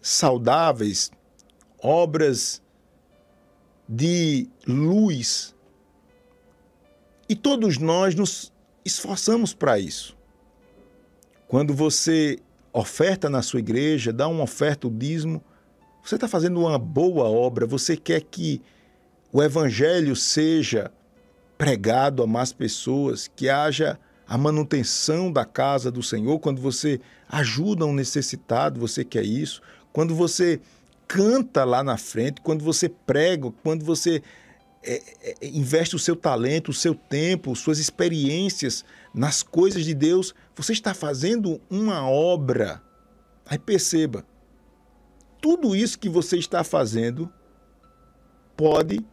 saudáveis, 0.00 1.10
obras 1.80 2.62
de 3.88 4.48
luz. 4.66 5.54
E 7.28 7.34
todos 7.34 7.78
nós 7.78 8.14
nos 8.14 8.52
esforçamos 8.84 9.52
para 9.52 9.78
isso. 9.78 10.16
Quando 11.48 11.74
você 11.74 12.38
oferta 12.72 13.28
na 13.30 13.42
sua 13.42 13.60
igreja, 13.60 14.12
dá 14.12 14.28
uma 14.28 14.44
oferta, 14.44 14.86
o 14.86 14.90
dízimo, 14.90 15.42
você 16.04 16.14
está 16.14 16.28
fazendo 16.28 16.60
uma 16.60 16.78
boa 16.78 17.24
obra, 17.24 17.66
você 17.66 17.96
quer 17.96 18.20
que 18.22 18.60
o 19.32 19.42
evangelho 19.42 20.14
seja 20.14 20.92
pregado 21.58 22.22
a 22.22 22.26
mais 22.26 22.52
pessoas, 22.52 23.28
que 23.34 23.48
haja 23.48 23.98
a 24.28 24.36
manutenção 24.36 25.32
da 25.32 25.44
casa 25.44 25.90
do 25.90 26.02
Senhor, 26.02 26.38
quando 26.38 26.60
você 26.60 27.00
ajuda 27.28 27.86
um 27.86 27.94
necessitado, 27.94 28.78
você 28.78 29.04
quer 29.04 29.24
isso, 29.24 29.62
quando 29.92 30.14
você 30.14 30.60
canta 31.06 31.64
lá 31.64 31.82
na 31.82 31.96
frente, 31.96 32.40
quando 32.40 32.64
você 32.64 32.88
prega, 32.88 33.52
quando 33.62 33.84
você 33.84 34.22
é, 34.82 35.02
é, 35.20 35.34
investe 35.48 35.96
o 35.96 35.98
seu 35.98 36.14
talento, 36.14 36.70
o 36.70 36.74
seu 36.74 36.94
tempo, 36.94 37.54
suas 37.56 37.78
experiências 37.78 38.84
nas 39.12 39.42
coisas 39.42 39.84
de 39.84 39.94
Deus, 39.94 40.34
você 40.54 40.72
está 40.72 40.94
fazendo 40.94 41.60
uma 41.68 42.08
obra. 42.08 42.82
Aí 43.44 43.58
perceba, 43.58 44.24
tudo 45.40 45.74
isso 45.74 45.98
que 45.98 46.08
você 46.08 46.36
está 46.36 46.64
fazendo 46.64 47.32
pode 48.56 49.04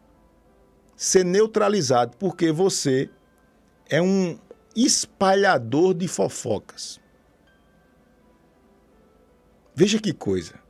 ser 0.96 1.24
neutralizado, 1.24 2.16
porque 2.16 2.50
você 2.50 3.10
é 3.88 4.00
um 4.00 4.38
espalhador 4.74 5.94
de 5.94 6.08
fofocas. 6.08 7.00
Veja 9.74 10.00
que 10.00 10.12
coisa. 10.12 10.63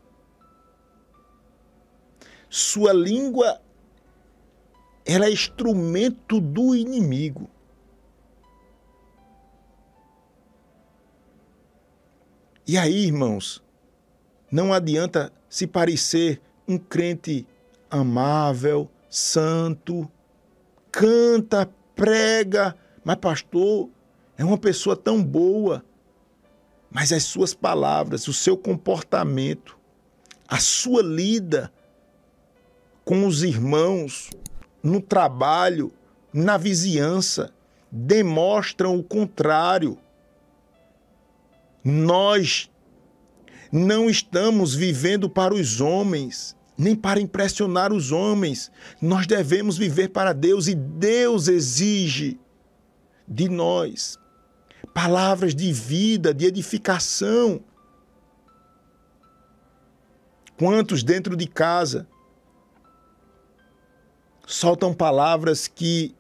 Sua 2.55 2.93
língua 2.93 3.61
ela 5.05 5.27
é 5.27 5.33
instrumento 5.33 6.41
do 6.41 6.73
inimigo. 6.73 7.51
E 12.65 12.79
aí, 12.79 13.07
irmãos, 13.07 13.61
não 14.53 14.73
adianta 14.73 15.33
se 15.49 15.67
parecer 15.67 16.41
um 16.69 16.79
crente 16.79 17.45
amável, 17.91 18.89
santo, 19.11 20.09
canta, 20.93 21.69
prega, 21.97 22.77
mas 23.03 23.17
pastor, 23.17 23.91
é 24.39 24.45
uma 24.45 24.59
pessoa 24.59 24.95
tão 24.95 25.21
boa. 25.21 25.85
Mas 26.89 27.13
as 27.13 27.25
suas 27.25 27.53
palavras, 27.53 28.29
o 28.29 28.33
seu 28.33 28.57
comportamento, 28.57 29.77
a 30.47 30.61
sua 30.61 31.03
lida 31.03 31.74
com 33.05 33.27
os 33.27 33.43
irmãos, 33.43 34.31
no 34.83 35.01
trabalho, 35.01 35.93
na 36.33 36.57
vizinhança, 36.57 37.53
demonstram 37.91 38.97
o 38.99 39.03
contrário. 39.03 39.99
Nós 41.85 42.71
não 43.71 44.09
estamos 44.09 44.75
vivendo 44.75 45.29
para 45.29 45.55
os 45.55 45.81
homens, 45.81 46.57
nem 46.77 46.97
para 46.97 47.21
impressionar 47.21 47.93
os 47.93 48.11
homens. 48.11 48.71
Nós 49.01 49.27
devemos 49.27 49.77
viver 49.77 50.09
para 50.09 50.33
Deus 50.33 50.67
e 50.67 50.75
Deus 50.75 51.49
exige 51.49 52.39
de 53.29 53.49
nós 53.49 54.19
palavras 54.95 55.55
de 55.55 55.73
vida, 55.73 56.33
de 56.33 56.47
edificação. 56.47 57.61
Quantos 60.57 61.03
dentro 61.03 61.37
de 61.37 61.49
casa 61.49 62.07
soltam 64.47 64.93
palavras 64.93 65.67
que, 65.67 66.15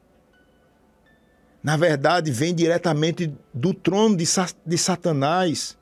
na 1.62 1.76
verdade, 1.76 2.31
vêm 2.31 2.54
diretamente 2.54 3.33
do 3.52 3.73
trono 3.75 4.16
de, 4.16 4.25
de 4.66 4.78
Satanás? 4.78 5.76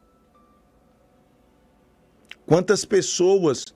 Quantas 2.46 2.84
pessoas 2.84 3.66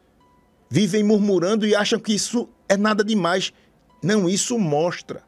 vivem 0.68 1.02
murmurando 1.02 1.66
e 1.66 1.74
acham 1.74 1.98
que 1.98 2.14
isso 2.14 2.48
é 2.68 2.76
nada 2.76 3.04
demais? 3.04 3.52
Não, 4.02 4.28
isso 4.28 4.58
mostra 4.58 5.24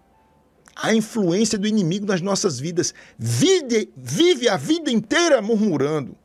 a 0.81 0.95
influência 0.95 1.59
do 1.59 1.67
inimigo 1.67 2.07
nas 2.07 2.21
nossas 2.21 2.61
vidas. 2.61 2.95
Vive, 3.19 3.91
vive 3.97 4.49
a 4.49 4.57
vida 4.57 4.91
inteira 4.91 5.43
murmurando. 5.43 6.17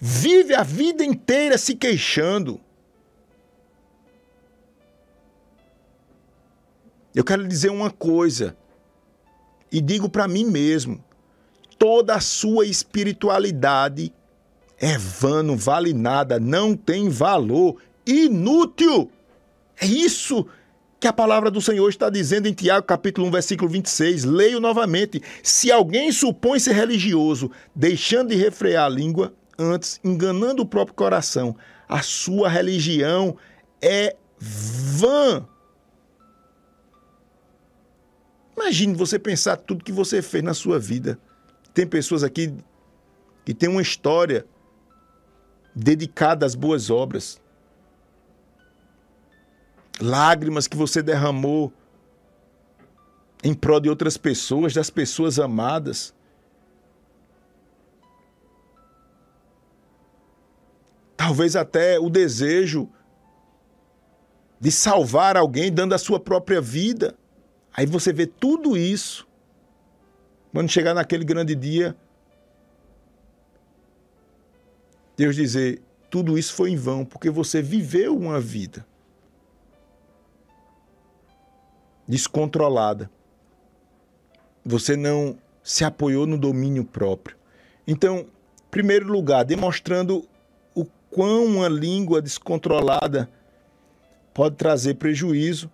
Vive 0.00 0.54
a 0.54 0.62
vida 0.62 1.04
inteira 1.04 1.56
se 1.56 1.74
queixando. 1.74 2.60
Eu 7.14 7.24
quero 7.24 7.46
dizer 7.46 7.70
uma 7.70 7.90
coisa, 7.90 8.56
e 9.70 9.80
digo 9.80 10.08
para 10.08 10.28
mim 10.28 10.44
mesmo: 10.44 11.02
toda 11.78 12.14
a 12.14 12.20
sua 12.20 12.66
espiritualidade 12.66 14.12
é 14.78 14.96
vã, 14.96 15.42
não 15.42 15.56
vale 15.56 15.92
nada, 15.92 16.38
não 16.40 16.74
tem 16.76 17.08
valor, 17.08 17.76
inútil. 18.06 19.10
É 19.80 19.86
isso 19.86 20.46
que 21.00 21.08
a 21.08 21.12
palavra 21.12 21.50
do 21.50 21.60
Senhor 21.60 21.88
está 21.88 22.10
dizendo 22.10 22.46
em 22.46 22.52
Tiago, 22.52 22.86
capítulo 22.86 23.26
1, 23.28 23.30
versículo 23.30 23.70
26. 23.70 24.24
Leio 24.24 24.60
novamente. 24.60 25.22
Se 25.42 25.72
alguém 25.72 26.12
supõe 26.12 26.58
ser 26.58 26.74
religioso, 26.74 27.50
deixando 27.74 28.28
de 28.28 28.36
refrear 28.36 28.84
a 28.84 28.88
língua, 28.88 29.32
antes 29.58 29.98
enganando 30.04 30.62
o 30.62 30.66
próprio 30.66 30.94
coração, 30.94 31.56
a 31.88 32.02
sua 32.02 32.48
religião 32.48 33.36
é 33.80 34.14
vã. 34.38 35.46
Imagine 38.60 38.94
você 38.94 39.18
pensar 39.18 39.56
tudo 39.56 39.82
que 39.82 39.92
você 39.92 40.20
fez 40.20 40.44
na 40.44 40.52
sua 40.52 40.78
vida. 40.78 41.18
Tem 41.72 41.86
pessoas 41.86 42.22
aqui 42.22 42.54
que 43.44 43.54
têm 43.54 43.70
uma 43.70 43.80
história 43.80 44.44
dedicada 45.74 46.44
às 46.44 46.54
boas 46.54 46.90
obras 46.90 47.40
lágrimas 50.00 50.66
que 50.66 50.76
você 50.76 51.02
derramou 51.02 51.72
em 53.42 53.54
prol 53.54 53.80
de 53.80 53.88
outras 53.88 54.16
pessoas, 54.16 54.72
das 54.72 54.90
pessoas 54.90 55.38
amadas. 55.38 56.14
Talvez 61.16 61.54
até 61.54 61.98
o 61.98 62.08
desejo 62.08 62.88
de 64.58 64.70
salvar 64.70 65.36
alguém 65.36 65.72
dando 65.72 65.94
a 65.94 65.98
sua 65.98 66.20
própria 66.20 66.60
vida. 66.60 67.16
Aí 67.74 67.86
você 67.86 68.12
vê 68.12 68.26
tudo 68.26 68.76
isso. 68.76 69.26
Quando 70.52 70.68
chegar 70.68 70.94
naquele 70.94 71.24
grande 71.24 71.54
dia, 71.54 71.96
Deus 75.16 75.36
dizer: 75.36 75.80
tudo 76.10 76.36
isso 76.38 76.54
foi 76.54 76.70
em 76.70 76.76
vão, 76.76 77.04
porque 77.04 77.30
você 77.30 77.62
viveu 77.62 78.16
uma 78.16 78.40
vida. 78.40 78.84
descontrolada. 82.10 83.08
Você 84.66 84.96
não 84.96 85.38
se 85.62 85.84
apoiou 85.84 86.26
no 86.26 86.36
domínio 86.36 86.84
próprio. 86.84 87.36
Então, 87.86 88.26
primeiro 88.68 89.06
lugar, 89.06 89.44
demonstrando 89.44 90.28
o 90.74 90.84
quão 91.08 91.44
uma 91.46 91.68
língua 91.68 92.20
descontrolada 92.20 93.30
pode 94.34 94.56
trazer 94.56 94.94
prejuízo. 94.94 95.70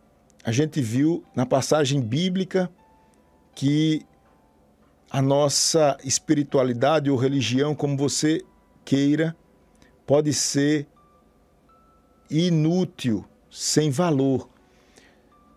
A 0.46 0.52
gente 0.52 0.80
viu 0.80 1.24
na 1.34 1.44
passagem 1.44 2.00
bíblica 2.00 2.70
que 3.52 4.06
a 5.10 5.20
nossa 5.20 5.98
espiritualidade 6.04 7.10
ou 7.10 7.16
religião, 7.16 7.74
como 7.74 7.96
você 7.96 8.44
queira, 8.84 9.36
pode 10.06 10.32
ser 10.32 10.86
inútil, 12.30 13.24
sem 13.50 13.90
valor. 13.90 14.48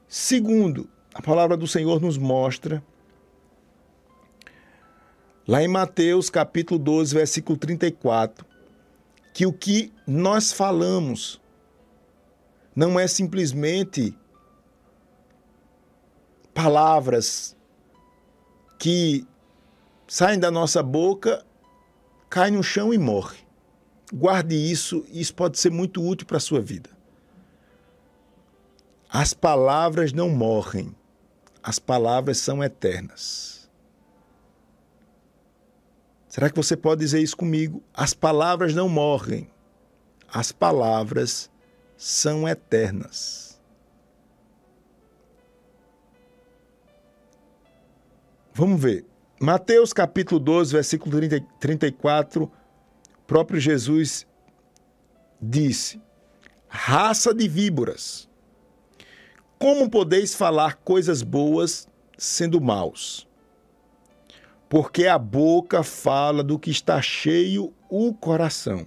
Segundo, 0.08 0.90
a 1.14 1.22
palavra 1.22 1.56
do 1.56 1.68
Senhor 1.68 2.02
nos 2.02 2.18
mostra, 2.18 2.84
lá 5.48 5.62
em 5.62 5.68
Mateus 5.68 6.32
capítulo 6.32 6.80
12, 6.80 7.14
versículo 7.14 7.60
34, 7.60 8.44
que 9.36 9.46
o 9.46 9.54
que 9.54 9.94
nós 10.08 10.52
falamos 10.52 11.40
não 12.76 13.00
é 13.00 13.06
simplesmente 13.06 14.18
palavras 16.62 17.56
que 18.78 19.26
saem 20.06 20.38
da 20.38 20.52
nossa 20.52 20.84
boca, 20.84 21.46
caem 22.30 22.54
no 22.54 22.62
chão 22.62 22.94
e 22.94 22.98
morrem. 22.98 23.40
Guarde 24.12 24.56
isso, 24.56 25.06
isso 25.10 25.34
pode 25.34 25.58
ser 25.58 25.72
muito 25.72 26.06
útil 26.06 26.28
para 26.28 26.36
a 26.36 26.42
sua 26.42 26.60
vida. 26.60 26.90
As 29.10 29.34
palavras 29.34 30.12
não 30.12 30.28
morrem, 30.30 30.94
as 31.64 31.80
palavras 31.80 32.40
são 32.40 32.62
eternas. 32.62 33.70
Será 36.28 36.50
que 36.50 36.58
você 36.58 36.76
pode 36.76 37.00
dizer 37.00 37.22
isso 37.22 37.38
comigo? 37.38 37.82
As 37.94 38.14
palavras 38.14 38.74
não 38.74 38.90
morrem, 38.90 39.50
as 40.28 40.52
palavras 40.52 41.50
são 41.96 42.46
eternas. 42.46 43.49
Vamos 48.60 48.82
ver. 48.82 49.06
Mateus 49.40 49.94
capítulo 49.94 50.38
12, 50.38 50.74
versículo 50.74 51.16
30, 51.18 51.40
34, 51.62 52.52
próprio 53.26 53.58
Jesus 53.58 54.28
disse: 55.42 56.02
Raça 56.68 57.34
de 57.34 57.48
víboras 57.48 58.28
como 59.58 59.90
podeis 59.90 60.36
falar 60.36 60.76
coisas 60.76 61.22
boas 61.24 61.88
sendo 62.18 62.60
maus? 62.60 63.26
porque 64.68 65.08
a 65.08 65.18
boca 65.18 65.82
fala 65.82 66.44
do 66.44 66.60
que 66.60 66.70
está 66.70 67.02
cheio 67.02 67.74
o 67.90 68.14
coração. 68.14 68.86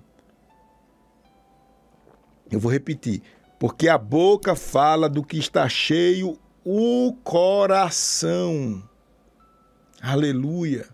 Eu 2.51 2.61
vou 2.61 2.71
repetir. 2.71 3.23
Porque 3.59 3.89
a 3.89 3.97
boca 3.97 4.55
fala 4.55 5.09
do 5.09 5.25
que 5.25 5.39
está 5.39 5.67
cheio 5.67 6.39
o 6.63 7.15
coração. 7.25 8.92
Aleluia. 10.03 10.89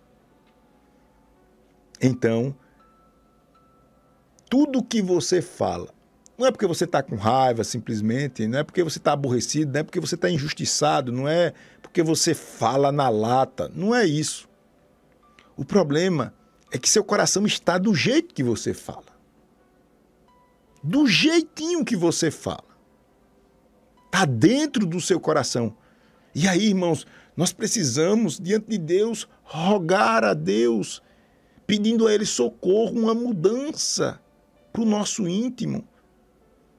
Então, 1.99 2.55
tudo 4.51 4.85
que 4.85 5.01
você 5.01 5.41
fala, 5.41 5.89
não 6.37 6.47
é 6.47 6.51
porque 6.51 6.67
você 6.67 6.85
está 6.85 7.03
com 7.03 7.17
raiva 7.17 7.65
simplesmente, 7.65 8.47
não 8.47 8.59
é 8.59 8.63
porque 8.63 8.85
você 8.85 8.99
está 8.99 9.13
aborrecido, 9.13 9.73
não 9.73 9.81
é 9.81 9.83
porque 9.83 9.99
você 9.99 10.15
está 10.15 10.29
injustiçado, 10.29 11.11
não 11.11 11.27
é 11.27 11.55
porque 11.81 12.03
você 12.03 12.35
fala 12.35 12.93
na 12.93 13.09
lata, 13.09 13.73
não 13.75 13.95
é 13.95 14.05
isso. 14.05 14.47
O 15.57 15.65
problema 15.65 16.35
é 16.71 16.77
que 16.77 16.89
seu 16.89 17.03
coração 17.03 17.47
está 17.47 17.79
do 17.79 17.95
jeito 17.95 18.35
que 18.35 18.43
você 18.43 18.75
fala. 18.75 19.19
Do 20.85 21.07
jeitinho 21.07 21.83
que 21.83 21.97
você 21.97 22.31
fala. 22.31 22.69
Está 24.05 24.27
dentro 24.27 24.85
do 24.85 25.01
seu 25.01 25.19
coração. 25.19 25.75
E 26.35 26.47
aí, 26.47 26.69
irmãos, 26.69 27.07
nós 27.39 27.53
precisamos, 27.53 28.37
diante 28.37 28.67
de 28.67 28.79
Deus, 28.79 29.29
rogar 29.45 30.25
a 30.25 30.35
Deus, 30.35 31.01
pedindo 31.69 32.09
a 32.09 32.13
Ele 32.13 32.27
socorro, 32.27 32.99
uma 32.99 33.15
mudança 33.15 34.21
para 34.73 34.83
o 34.83 34.85
nosso 34.85 35.29
íntimo. 35.29 35.87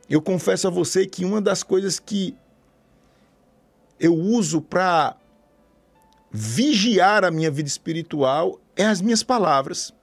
Eu 0.10 0.22
confesso 0.22 0.68
a 0.68 0.70
você 0.70 1.08
que 1.08 1.24
uma 1.24 1.40
das 1.40 1.64
coisas 1.64 1.98
que 1.98 2.36
eu 3.98 4.14
uso 4.14 4.60
para 4.60 5.16
vigiar 6.30 7.24
a 7.24 7.32
minha 7.32 7.50
vida 7.50 7.70
espiritual 7.70 8.60
é 8.76 8.86
as 8.86 9.00
minhas 9.00 9.24
palavras. 9.24 9.94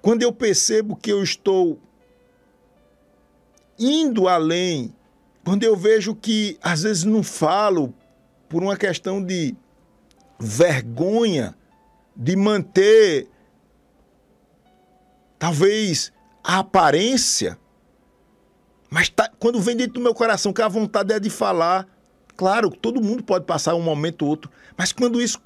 Quando 0.00 0.22
eu 0.22 0.32
percebo 0.32 0.96
que 0.96 1.12
eu 1.12 1.22
estou 1.22 1.78
indo 3.78 4.26
além, 4.26 4.96
quando 5.44 5.64
eu 5.64 5.76
vejo 5.76 6.14
que 6.14 6.58
às 6.62 6.82
vezes 6.82 7.04
não 7.04 7.22
falo 7.22 7.94
por 8.52 8.62
uma 8.62 8.76
questão 8.76 9.24
de 9.24 9.56
vergonha, 10.38 11.56
de 12.14 12.36
manter 12.36 13.26
talvez 15.38 16.12
a 16.44 16.58
aparência, 16.58 17.58
mas 18.90 19.08
tá, 19.08 19.30
quando 19.38 19.58
vem 19.58 19.74
dentro 19.74 19.94
do 19.94 20.00
meu 20.00 20.12
coração 20.12 20.52
que 20.52 20.60
a 20.60 20.68
vontade 20.68 21.14
é 21.14 21.18
de 21.18 21.30
falar, 21.30 21.88
claro, 22.36 22.68
todo 22.68 23.00
mundo 23.00 23.22
pode 23.22 23.46
passar 23.46 23.74
um 23.74 23.80
momento 23.80 24.20
ou 24.20 24.28
outro, 24.28 24.50
mas 24.76 24.92
quando 24.92 25.18
isso 25.18 25.40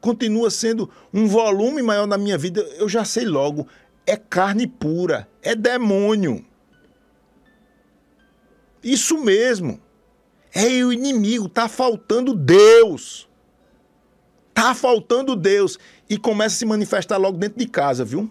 continua 0.00 0.50
sendo 0.50 0.90
um 1.12 1.26
volume 1.26 1.82
maior 1.82 2.06
na 2.06 2.16
minha 2.16 2.38
vida, 2.38 2.62
eu 2.78 2.88
já 2.88 3.04
sei 3.04 3.26
logo, 3.26 3.68
é 4.06 4.16
carne 4.16 4.66
pura, 4.66 5.28
é 5.42 5.54
demônio. 5.54 6.42
Isso 8.82 9.22
mesmo. 9.22 9.83
É 10.54 10.66
o 10.84 10.92
inimigo, 10.92 11.48
tá 11.48 11.68
faltando 11.68 12.32
Deus. 12.34 13.28
Tá 14.52 14.74
faltando 14.74 15.34
Deus 15.34 15.78
e 16.08 16.16
começa 16.16 16.54
a 16.54 16.58
se 16.58 16.64
manifestar 16.64 17.16
logo 17.16 17.36
dentro 17.36 17.58
de 17.58 17.66
casa, 17.66 18.04
viu? 18.04 18.30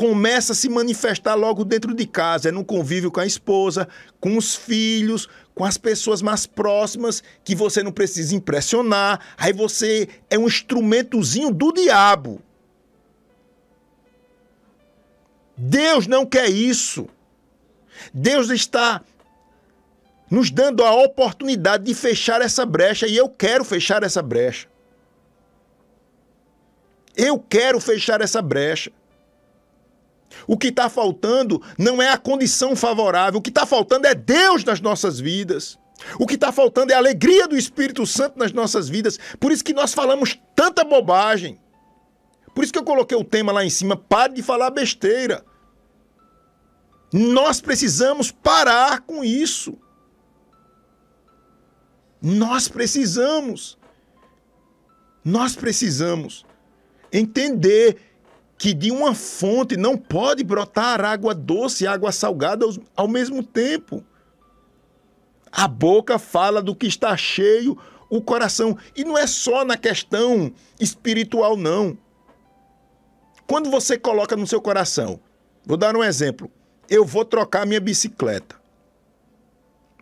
começa 0.00 0.52
a 0.52 0.56
se 0.56 0.66
manifestar 0.66 1.34
logo 1.34 1.62
dentro 1.62 1.92
de 1.92 2.06
casa, 2.06 2.48
é 2.48 2.52
no 2.52 2.64
convívio 2.64 3.10
com 3.10 3.20
a 3.20 3.26
esposa, 3.26 3.86
com 4.18 4.34
os 4.38 4.54
filhos, 4.54 5.28
com 5.54 5.62
as 5.62 5.76
pessoas 5.76 6.22
mais 6.22 6.46
próximas 6.46 7.22
que 7.44 7.54
você 7.54 7.82
não 7.82 7.92
precisa 7.92 8.34
impressionar. 8.34 9.20
Aí 9.36 9.52
você 9.52 10.08
é 10.30 10.38
um 10.38 10.46
instrumentozinho 10.46 11.52
do 11.52 11.70
diabo. 11.70 12.40
Deus 15.54 16.06
não 16.06 16.24
quer 16.24 16.48
isso. 16.48 17.06
Deus 18.14 18.48
está 18.48 19.02
nos 20.30 20.50
dando 20.50 20.84
a 20.84 20.94
oportunidade 20.94 21.84
de 21.84 21.94
fechar 21.94 22.40
essa 22.40 22.64
brecha 22.64 23.06
e 23.06 23.16
eu 23.16 23.28
quero 23.28 23.64
fechar 23.64 24.02
essa 24.02 24.22
brecha. 24.22 24.68
Eu 27.16 27.38
quero 27.38 27.80
fechar 27.80 28.20
essa 28.20 28.40
brecha. 28.40 28.92
O 30.46 30.56
que 30.56 30.68
está 30.68 30.88
faltando 30.88 31.60
não 31.76 32.00
é 32.00 32.08
a 32.08 32.16
condição 32.16 32.76
favorável, 32.76 33.40
o 33.40 33.42
que 33.42 33.50
está 33.50 33.66
faltando 33.66 34.06
é 34.06 34.14
Deus 34.14 34.62
nas 34.62 34.80
nossas 34.80 35.18
vidas. 35.18 35.78
O 36.18 36.26
que 36.26 36.34
está 36.34 36.50
faltando 36.50 36.92
é 36.92 36.94
a 36.94 36.98
alegria 36.98 37.46
do 37.46 37.56
Espírito 37.56 38.06
Santo 38.06 38.38
nas 38.38 38.52
nossas 38.52 38.88
vidas. 38.88 39.18
Por 39.38 39.52
isso 39.52 39.64
que 39.64 39.74
nós 39.74 39.92
falamos 39.92 40.38
tanta 40.56 40.82
bobagem. 40.82 41.60
Por 42.54 42.64
isso 42.64 42.72
que 42.72 42.78
eu 42.78 42.84
coloquei 42.84 43.18
o 43.18 43.24
tema 43.24 43.52
lá 43.52 43.64
em 43.64 43.70
cima: 43.70 43.96
pare 43.96 44.32
de 44.32 44.42
falar 44.42 44.70
besteira. 44.70 45.44
Nós 47.12 47.60
precisamos 47.60 48.30
parar 48.30 49.00
com 49.00 49.22
isso. 49.22 49.76
Nós 52.20 52.68
precisamos. 52.68 53.78
Nós 55.24 55.54
precisamos 55.54 56.44
entender 57.12 57.96
que 58.56 58.74
de 58.74 58.90
uma 58.90 59.14
fonte 59.14 59.76
não 59.76 59.96
pode 59.96 60.44
brotar 60.44 61.02
água 61.02 61.34
doce 61.34 61.84
e 61.84 61.86
água 61.86 62.12
salgada 62.12 62.66
ao 62.94 63.08
mesmo 63.08 63.42
tempo. 63.42 64.04
A 65.50 65.66
boca 65.66 66.18
fala 66.18 66.62
do 66.62 66.74
que 66.74 66.86
está 66.86 67.16
cheio 67.16 67.78
o 68.10 68.20
coração. 68.20 68.76
E 68.94 69.04
não 69.04 69.16
é 69.16 69.26
só 69.26 69.64
na 69.64 69.76
questão 69.76 70.52
espiritual, 70.78 71.56
não. 71.56 71.96
Quando 73.46 73.70
você 73.70 73.98
coloca 73.98 74.36
no 74.36 74.46
seu 74.46 74.60
coração, 74.60 75.18
vou 75.64 75.76
dar 75.76 75.96
um 75.96 76.04
exemplo. 76.04 76.50
Eu 76.88 77.04
vou 77.04 77.24
trocar 77.24 77.66
minha 77.66 77.80
bicicleta. 77.80 78.59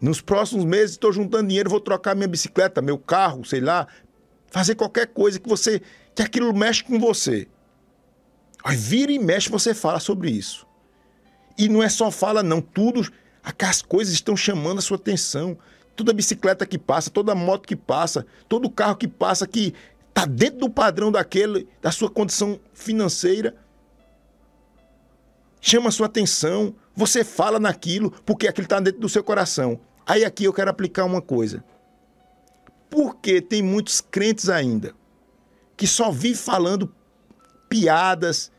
Nos 0.01 0.21
próximos 0.21 0.65
meses 0.65 0.93
estou 0.93 1.13
juntando 1.13 1.49
dinheiro, 1.49 1.71
vou 1.71 1.81
trocar 1.81 2.15
minha 2.15 2.29
bicicleta, 2.29 2.81
meu 2.81 2.99
carro, 2.99 3.45
sei 3.45 3.61
lá, 3.61 3.87
fazer 4.51 4.75
qualquer 4.75 5.09
coisa 5.09 5.39
que 5.39 5.49
você 5.49 5.83
que 6.15 6.23
aquilo 6.23 6.53
mexe 6.55 6.83
com 6.83 6.99
você. 6.99 7.47
Aí 8.65 8.77
vira 8.77 9.13
e 9.13 9.19
mexe, 9.19 9.49
você 9.49 9.73
fala 9.73 10.01
sobre 10.01 10.31
isso. 10.31 10.67
E 11.57 11.69
não 11.69 11.83
é 11.83 11.89
só 11.89 12.11
fala, 12.11 12.43
não. 12.43 12.61
Tudo, 12.61 13.09
as 13.43 13.83
coisas 13.83 14.15
estão 14.15 14.37
chamando 14.37 14.79
a 14.79 14.83
sua 14.83 14.97
atenção. 14.97 15.57
Toda 15.95 16.13
bicicleta 16.13 16.67
que 16.67 16.79
passa, 16.79 17.11
toda 17.11 17.35
moto 17.35 17.67
que 17.67 17.77
passa, 17.77 18.27
todo 18.49 18.71
carro 18.71 18.97
que 18.97 19.09
passa, 19.09 19.47
que 19.47 19.75
está 20.09 20.25
dentro 20.25 20.61
do 20.61 20.71
padrão 20.71 21.11
daquele, 21.11 21.69
da 21.81 21.91
sua 21.91 22.11
condição 22.11 22.61
financeira, 22.73 23.55
chama 25.61 25.89
a 25.89 25.93
sua 25.93 26.07
atenção. 26.07 26.75
Você 26.99 27.23
fala 27.23 27.61
naquilo, 27.61 28.11
porque 28.27 28.49
aquilo 28.49 28.65
está 28.65 28.81
dentro 28.81 29.01
do 29.01 29.09
seu 29.09 29.23
coração. 29.23 29.79
Aí 30.05 30.25
aqui 30.25 30.43
eu 30.43 30.53
quero 30.53 30.69
aplicar 30.69 31.05
uma 31.05 31.23
coisa. 31.23 31.63
Porque 32.91 33.41
tem 33.41 33.63
muitos 33.63 34.01
crentes 34.01 34.49
ainda 34.49 34.97
que 35.77 35.87
só 35.87 36.11
vivem 36.11 36.35
falando 36.35 36.93
piadas 37.69 38.51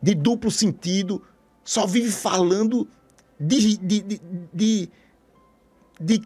de 0.00 0.14
duplo 0.14 0.50
sentido, 0.50 1.22
só 1.62 1.86
vive 1.86 2.10
falando 2.10 2.88
de, 3.38 3.76
de, 3.76 4.20
de, 4.54 4.90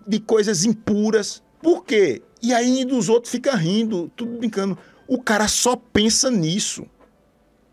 de, 0.06 0.20
coisas 0.20 0.64
impuras. 0.64 1.42
Por 1.60 1.84
quê? 1.84 2.22
E 2.40 2.54
aí 2.54 2.84
dos 2.84 3.08
outros 3.08 3.32
fica 3.32 3.56
rindo, 3.56 4.08
tudo 4.14 4.38
brincando. 4.38 4.78
O 5.08 5.20
cara 5.20 5.48
só 5.48 5.74
pensa 5.74 6.30
nisso. 6.30 6.86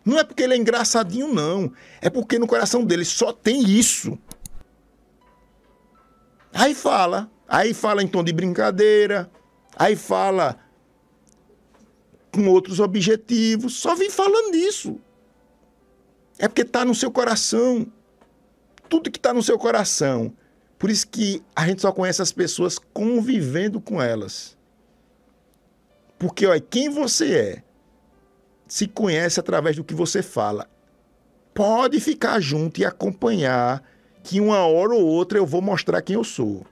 Não 0.07 0.17
é 0.17 0.23
porque 0.23 0.43
ele 0.43 0.53
é 0.53 0.57
engraçadinho, 0.57 1.27
não. 1.27 1.69
É 1.99 2.09
porque 2.09 2.39
no 2.39 2.47
coração 2.47 2.85
dele 2.85 3.03
só 3.03 3.33
tem 3.33 3.61
isso. 3.69 4.17
Aí 6.53 6.73
fala. 6.73 7.29
Aí 7.45 7.73
fala 7.73 8.01
em 8.01 8.07
tom 8.07 8.23
de 8.23 8.31
brincadeira. 8.31 9.29
Aí 9.75 9.97
fala 9.97 10.57
com 12.31 12.47
outros 12.47 12.79
objetivos. 12.79 13.75
Só 13.75 13.95
vem 13.95 14.09
falando 14.09 14.53
disso. 14.53 14.97
É 16.39 16.47
porque 16.47 16.61
está 16.61 16.85
no 16.85 16.95
seu 16.95 17.11
coração. 17.11 17.85
Tudo 18.87 19.11
que 19.11 19.19
está 19.19 19.33
no 19.33 19.43
seu 19.43 19.59
coração. 19.59 20.33
Por 20.79 20.89
isso 20.89 21.05
que 21.05 21.43
a 21.53 21.67
gente 21.67 21.81
só 21.81 21.91
conhece 21.91 22.21
as 22.21 22.31
pessoas 22.31 22.79
convivendo 22.79 23.81
com 23.81 24.01
elas. 24.01 24.55
Porque, 26.17 26.47
olha, 26.47 26.61
quem 26.61 26.87
você 26.87 27.35
é 27.35 27.66
se 28.67 28.87
conhece 28.87 29.39
através 29.39 29.75
do 29.75 29.83
que 29.83 29.93
você 29.93 30.21
fala. 30.21 30.69
Pode 31.53 31.99
ficar 31.99 32.39
junto 32.39 32.79
e 32.79 32.85
acompanhar 32.85 33.83
que 34.23 34.39
uma 34.39 34.59
hora 34.59 34.93
ou 34.93 35.05
outra 35.05 35.37
eu 35.37 35.45
vou 35.45 35.61
mostrar 35.61 36.01
quem 36.01 36.15
eu 36.15 36.23
sou. 36.23 36.65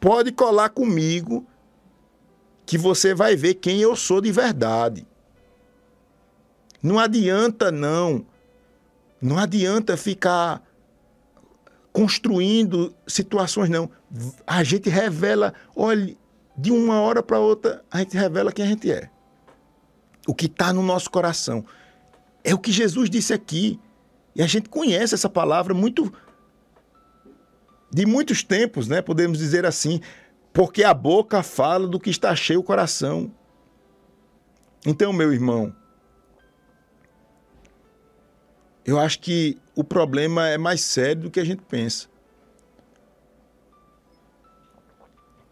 Pode 0.00 0.32
colar 0.32 0.70
comigo 0.70 1.46
que 2.64 2.78
você 2.78 3.14
vai 3.14 3.36
ver 3.36 3.54
quem 3.54 3.80
eu 3.80 3.94
sou 3.94 4.20
de 4.20 4.32
verdade. 4.32 5.06
Não 6.82 6.98
adianta, 6.98 7.70
não. 7.70 8.24
Não 9.20 9.38
adianta 9.38 9.96
ficar 9.96 10.62
construindo 11.92 12.94
situações, 13.06 13.68
não. 13.68 13.90
A 14.46 14.62
gente 14.62 14.88
revela, 14.88 15.52
olha, 15.74 16.16
de 16.56 16.70
uma 16.70 17.00
hora 17.00 17.22
para 17.22 17.38
outra, 17.38 17.84
a 17.90 17.98
gente 17.98 18.16
revela 18.16 18.52
quem 18.52 18.64
a 18.64 18.68
gente 18.68 18.90
é. 18.90 19.10
O 20.28 20.34
que 20.34 20.46
está 20.46 20.72
no 20.72 20.82
nosso 20.82 21.10
coração. 21.10 21.64
É 22.44 22.54
o 22.54 22.58
que 22.58 22.70
Jesus 22.70 23.08
disse 23.08 23.32
aqui. 23.32 23.80
E 24.36 24.42
a 24.42 24.46
gente 24.46 24.68
conhece 24.68 25.14
essa 25.14 25.28
palavra 25.28 25.72
muito. 25.72 26.12
de 27.90 28.04
muitos 28.04 28.44
tempos, 28.44 28.86
né? 28.86 29.00
Podemos 29.00 29.38
dizer 29.38 29.64
assim. 29.64 30.00
Porque 30.52 30.84
a 30.84 30.92
boca 30.92 31.42
fala 31.42 31.88
do 31.88 31.98
que 31.98 32.10
está 32.10 32.36
cheio 32.36 32.60
o 32.60 32.64
coração. 32.64 33.32
Então, 34.86 35.12
meu 35.12 35.32
irmão, 35.32 35.74
eu 38.84 38.98
acho 38.98 39.18
que 39.20 39.58
o 39.74 39.82
problema 39.82 40.48
é 40.48 40.58
mais 40.58 40.82
sério 40.82 41.22
do 41.22 41.30
que 41.30 41.40
a 41.40 41.44
gente 41.44 41.62
pensa. 41.62 42.08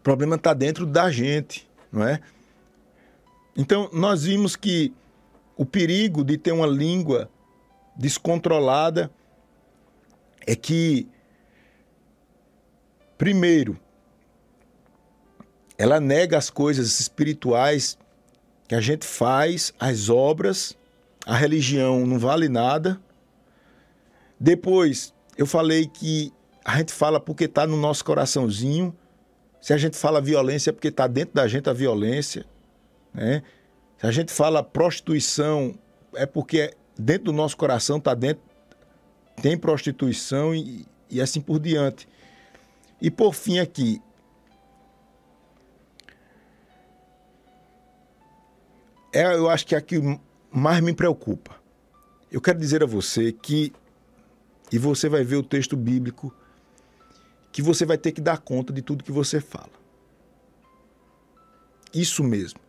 problema 0.07 0.37
está 0.37 0.53
dentro 0.53 0.85
da 0.85 1.11
gente, 1.11 1.69
não 1.91 2.01
é? 2.01 2.21
Então, 3.57 3.89
nós 3.91 4.23
vimos 4.23 4.55
que 4.55 4.93
o 5.57 5.65
perigo 5.65 6.23
de 6.23 6.37
ter 6.37 6.51
uma 6.51 6.67
língua 6.67 7.27
descontrolada 7.95 9.11
é 10.45 10.55
que, 10.55 11.07
primeiro, 13.17 13.79
ela 15.75 15.99
nega 15.99 16.37
as 16.37 16.51
coisas 16.51 16.99
espirituais 16.99 17.97
que 18.67 18.75
a 18.75 18.81
gente 18.81 19.05
faz, 19.05 19.73
as 19.79 20.07
obras, 20.07 20.77
a 21.25 21.35
religião 21.35 22.05
não 22.05 22.19
vale 22.19 22.47
nada. 22.47 23.01
Depois, 24.39 25.13
eu 25.35 25.47
falei 25.47 25.87
que 25.87 26.31
a 26.63 26.77
gente 26.77 26.93
fala 26.93 27.19
porque 27.19 27.45
está 27.45 27.65
no 27.65 27.77
nosso 27.77 28.05
coraçãozinho 28.05 28.95
se 29.59 29.73
a 29.73 29.77
gente 29.77 29.97
fala 29.97 30.21
violência 30.21 30.69
é 30.69 30.73
porque 30.73 30.89
está 30.89 31.07
dentro 31.07 31.33
da 31.33 31.47
gente 31.47 31.69
a 31.69 31.73
violência. 31.73 32.45
Né? 33.17 33.41
Se 33.97 34.05
a 34.05 34.11
gente 34.11 34.31
fala 34.31 34.63
prostituição, 34.63 35.77
é 36.13 36.25
porque 36.25 36.73
dentro 36.97 37.25
do 37.25 37.33
nosso 37.33 37.57
coração 37.57 37.97
está 37.97 38.13
dentro. 38.13 38.43
Tem 39.41 39.57
prostituição 39.57 40.53
e, 40.53 40.85
e 41.09 41.19
assim 41.19 41.41
por 41.41 41.59
diante. 41.59 42.07
E 43.01 43.09
por 43.09 43.33
fim 43.33 43.59
aqui. 43.59 44.01
É, 49.11 49.33
eu 49.33 49.49
acho 49.49 49.65
que 49.65 49.73
é 49.73 49.77
aqui 49.77 49.97
mais 50.51 50.79
me 50.81 50.93
preocupa. 50.93 51.55
Eu 52.31 52.39
quero 52.39 52.59
dizer 52.59 52.83
a 52.83 52.85
você 52.85 53.31
que, 53.31 53.73
e 54.71 54.77
você 54.77 55.09
vai 55.09 55.23
ver 55.23 55.37
o 55.37 55.43
texto 55.43 55.75
bíblico 55.75 56.33
que 57.51 57.61
você 57.61 57.85
vai 57.85 57.97
ter 57.97 58.11
que 58.11 58.21
dar 58.21 58.37
conta 58.37 58.71
de 58.71 58.81
tudo 58.81 59.03
que 59.03 59.11
você 59.11 59.39
fala. 59.39 59.71
Isso 61.93 62.23
mesmo. 62.23 62.66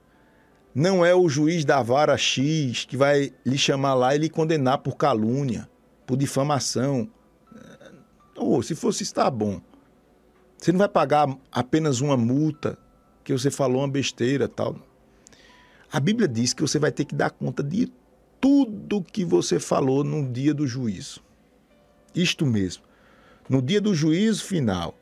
Não 0.75 1.05
é 1.05 1.15
o 1.15 1.29
juiz 1.29 1.65
da 1.65 1.83
vara 1.83 2.17
X 2.17 2.85
que 2.85 2.97
vai 2.97 3.33
lhe 3.45 3.59
chamar 3.59 3.95
lá 3.95 4.15
e 4.15 4.19
lhe 4.19 4.29
condenar 4.29 4.79
por 4.79 4.97
calúnia, 4.97 5.69
por 6.07 6.17
difamação. 6.17 7.09
Ou, 8.37 8.63
se 8.63 8.75
fosse 8.75 9.03
está 9.03 9.31
bom. 9.31 9.61
Você 10.57 10.73
não 10.73 10.79
vai 10.79 10.89
pagar 10.89 11.29
apenas 11.51 12.01
uma 12.01 12.17
multa 12.17 12.79
que 13.25 13.33
você 13.33 13.51
falou 13.51 13.83
uma 13.83 13.89
besteira 13.89 14.49
tal. 14.49 14.77
A 15.91 15.99
Bíblia 16.01 16.29
diz 16.29 16.53
que 16.53 16.63
você 16.63 16.79
vai 16.79 16.93
ter 16.93 17.05
que 17.05 17.15
dar 17.15 17.31
conta 17.31 17.63
de 17.63 17.91
tudo 18.41 19.03
que 19.03 19.25
você 19.25 19.59
falou 19.59 20.05
no 20.05 20.31
dia 20.31 20.55
do 20.55 20.67
juízo. 20.67 21.21
Isto 22.15 22.47
mesmo. 22.47 22.85
No 23.49 23.63
dia 23.63 23.81
do 23.81 23.95
juízo 23.95 24.45
final, 24.45 24.95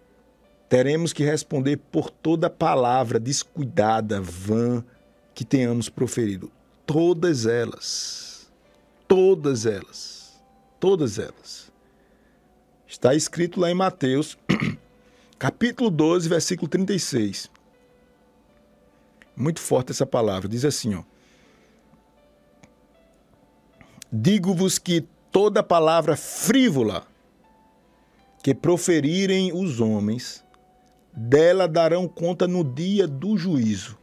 teremos 0.68 1.12
que 1.12 1.24
responder 1.24 1.76
por 1.76 2.10
toda 2.10 2.48
palavra 2.48 3.18
descuidada, 3.18 4.20
vã, 4.20 4.84
que 5.36 5.44
tenhamos 5.44 5.90
proferido. 5.90 6.50
Todas 6.86 7.44
elas. 7.44 8.50
Todas 9.06 9.66
elas. 9.66 10.40
Todas 10.80 11.18
elas. 11.18 11.70
Está 12.88 13.14
escrito 13.14 13.60
lá 13.60 13.70
em 13.70 13.74
Mateus, 13.74 14.38
capítulo 15.38 15.90
12, 15.90 16.26
versículo 16.26 16.68
36. 16.68 17.50
Muito 19.36 19.60
forte 19.60 19.92
essa 19.92 20.06
palavra. 20.06 20.48
Diz 20.48 20.64
assim, 20.64 20.94
ó. 20.94 21.02
Digo-vos 24.10 24.78
que 24.78 25.06
toda 25.30 25.62
palavra 25.62 26.16
frívola 26.16 27.06
que 28.42 28.54
proferirem 28.54 29.52
os 29.52 29.80
homens, 29.80 30.42
dela 31.12 31.68
darão 31.68 32.08
conta 32.08 32.48
no 32.48 32.64
dia 32.64 33.06
do 33.06 33.36
juízo. 33.36 33.98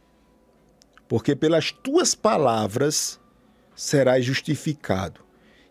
Porque 1.14 1.36
pelas 1.36 1.70
tuas 1.70 2.12
palavras 2.12 3.20
serás 3.72 4.24
justificado, 4.24 5.20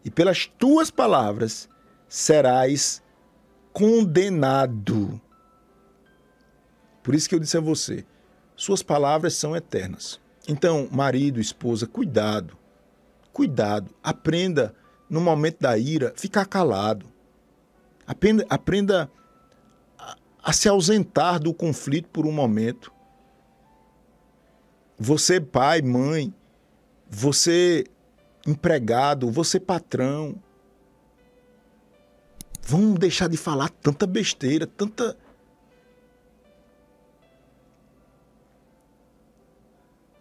e 0.06 0.10
pelas 0.10 0.46
tuas 0.46 0.90
palavras 0.90 1.68
serás 2.08 3.04
condenado. 3.74 5.20
Por 7.04 7.14
isso 7.14 7.28
que 7.28 7.36
eu 7.36 7.40
disse 7.40 7.58
a 7.58 7.60
você, 7.60 8.06
suas 8.56 8.82
palavras 8.82 9.34
são 9.34 9.54
eternas. 9.54 10.18
Então, 10.48 10.88
marido, 10.90 11.42
esposa, 11.42 11.86
cuidado. 11.86 12.58
Cuidado, 13.34 13.94
aprenda 14.02 14.74
no 15.10 15.20
momento 15.20 15.60
da 15.60 15.78
ira 15.78 16.14
ficar 16.16 16.46
calado. 16.46 17.06
Aprenda, 18.08 18.46
aprenda 18.50 19.12
a, 20.00 20.16
a 20.42 20.54
se 20.54 20.70
ausentar 20.70 21.38
do 21.38 21.54
conflito 21.54 22.08
por 22.08 22.26
um 22.26 22.32
momento. 22.32 22.93
Você, 25.06 25.42
pai, 25.42 25.82
mãe, 25.82 26.34
você, 27.10 27.84
empregado, 28.48 29.30
você, 29.30 29.60
patrão. 29.60 30.42
Vamos 32.62 32.98
deixar 33.00 33.28
de 33.28 33.36
falar 33.36 33.68
tanta 33.68 34.08
besteira, 34.08 34.66
tanta. 34.66 35.18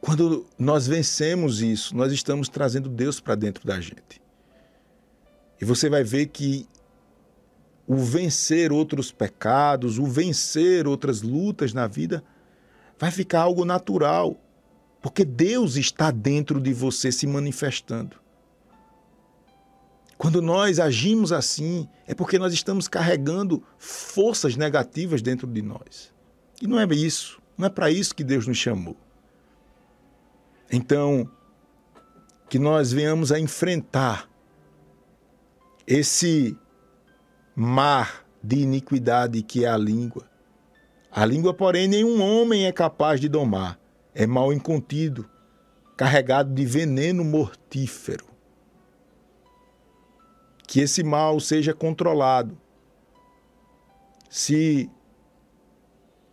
Quando 0.00 0.44
nós 0.58 0.88
vencemos 0.88 1.62
isso, 1.62 1.96
nós 1.96 2.12
estamos 2.12 2.48
trazendo 2.48 2.88
Deus 2.88 3.20
para 3.20 3.36
dentro 3.36 3.64
da 3.64 3.80
gente. 3.80 4.20
E 5.60 5.64
você 5.64 5.88
vai 5.88 6.02
ver 6.02 6.26
que 6.26 6.66
o 7.86 7.98
vencer 7.98 8.72
outros 8.72 9.12
pecados, 9.12 10.00
o 10.00 10.06
vencer 10.06 10.88
outras 10.88 11.22
lutas 11.22 11.72
na 11.72 11.86
vida, 11.86 12.24
vai 12.98 13.12
ficar 13.12 13.42
algo 13.42 13.64
natural, 13.64 14.36
porque 15.02 15.24
Deus 15.24 15.74
está 15.74 16.12
dentro 16.12 16.60
de 16.60 16.72
você 16.72 17.10
se 17.10 17.26
manifestando. 17.26 18.16
Quando 20.16 20.40
nós 20.40 20.78
agimos 20.78 21.32
assim, 21.32 21.88
é 22.06 22.14
porque 22.14 22.38
nós 22.38 22.52
estamos 22.54 22.86
carregando 22.86 23.60
forças 23.76 24.54
negativas 24.54 25.20
dentro 25.20 25.48
de 25.48 25.60
nós. 25.60 26.14
E 26.60 26.68
não 26.68 26.78
é 26.78 26.86
isso, 26.94 27.42
não 27.58 27.66
é 27.66 27.68
para 27.68 27.90
isso 27.90 28.14
que 28.14 28.22
Deus 28.22 28.46
nos 28.46 28.56
chamou. 28.56 28.96
Então, 30.70 31.28
que 32.48 32.58
nós 32.58 32.92
venhamos 32.92 33.32
a 33.32 33.40
enfrentar 33.40 34.30
esse 35.84 36.56
mar 37.56 38.24
de 38.40 38.60
iniquidade 38.60 39.42
que 39.42 39.64
é 39.64 39.68
a 39.68 39.76
língua. 39.76 40.30
A 41.10 41.26
língua, 41.26 41.52
porém, 41.52 41.88
nenhum 41.88 42.22
homem 42.22 42.66
é 42.66 42.72
capaz 42.72 43.20
de 43.20 43.28
domar. 43.28 43.81
É 44.14 44.26
mal 44.26 44.52
incontido, 44.52 45.28
carregado 45.96 46.52
de 46.52 46.64
veneno 46.66 47.24
mortífero. 47.24 48.26
Que 50.66 50.80
esse 50.80 51.02
mal 51.02 51.40
seja 51.40 51.74
controlado. 51.74 52.58
Se 54.28 54.90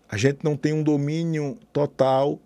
a 0.10 0.18
gente 0.18 0.44
não 0.44 0.58
tem 0.58 0.74
um 0.74 0.84
domínio 0.84 1.58
total, 1.72 2.40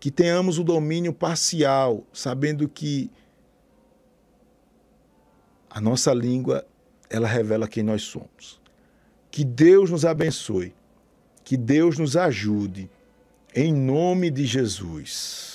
que 0.00 0.10
tenhamos 0.10 0.58
o 0.58 0.64
domínio 0.64 1.12
parcial, 1.12 2.04
sabendo 2.12 2.68
que 2.68 3.10
a 5.70 5.80
nossa 5.80 6.12
língua 6.12 6.66
ela 7.08 7.28
revela 7.28 7.68
quem 7.68 7.82
nós 7.82 8.02
somos. 8.02 8.60
Que 9.30 9.44
Deus 9.44 9.90
nos 9.90 10.04
abençoe, 10.04 10.74
que 11.44 11.56
Deus 11.56 11.98
nos 11.98 12.16
ajude, 12.16 12.90
em 13.54 13.72
nome 13.72 14.30
de 14.30 14.46
Jesus. 14.46 15.51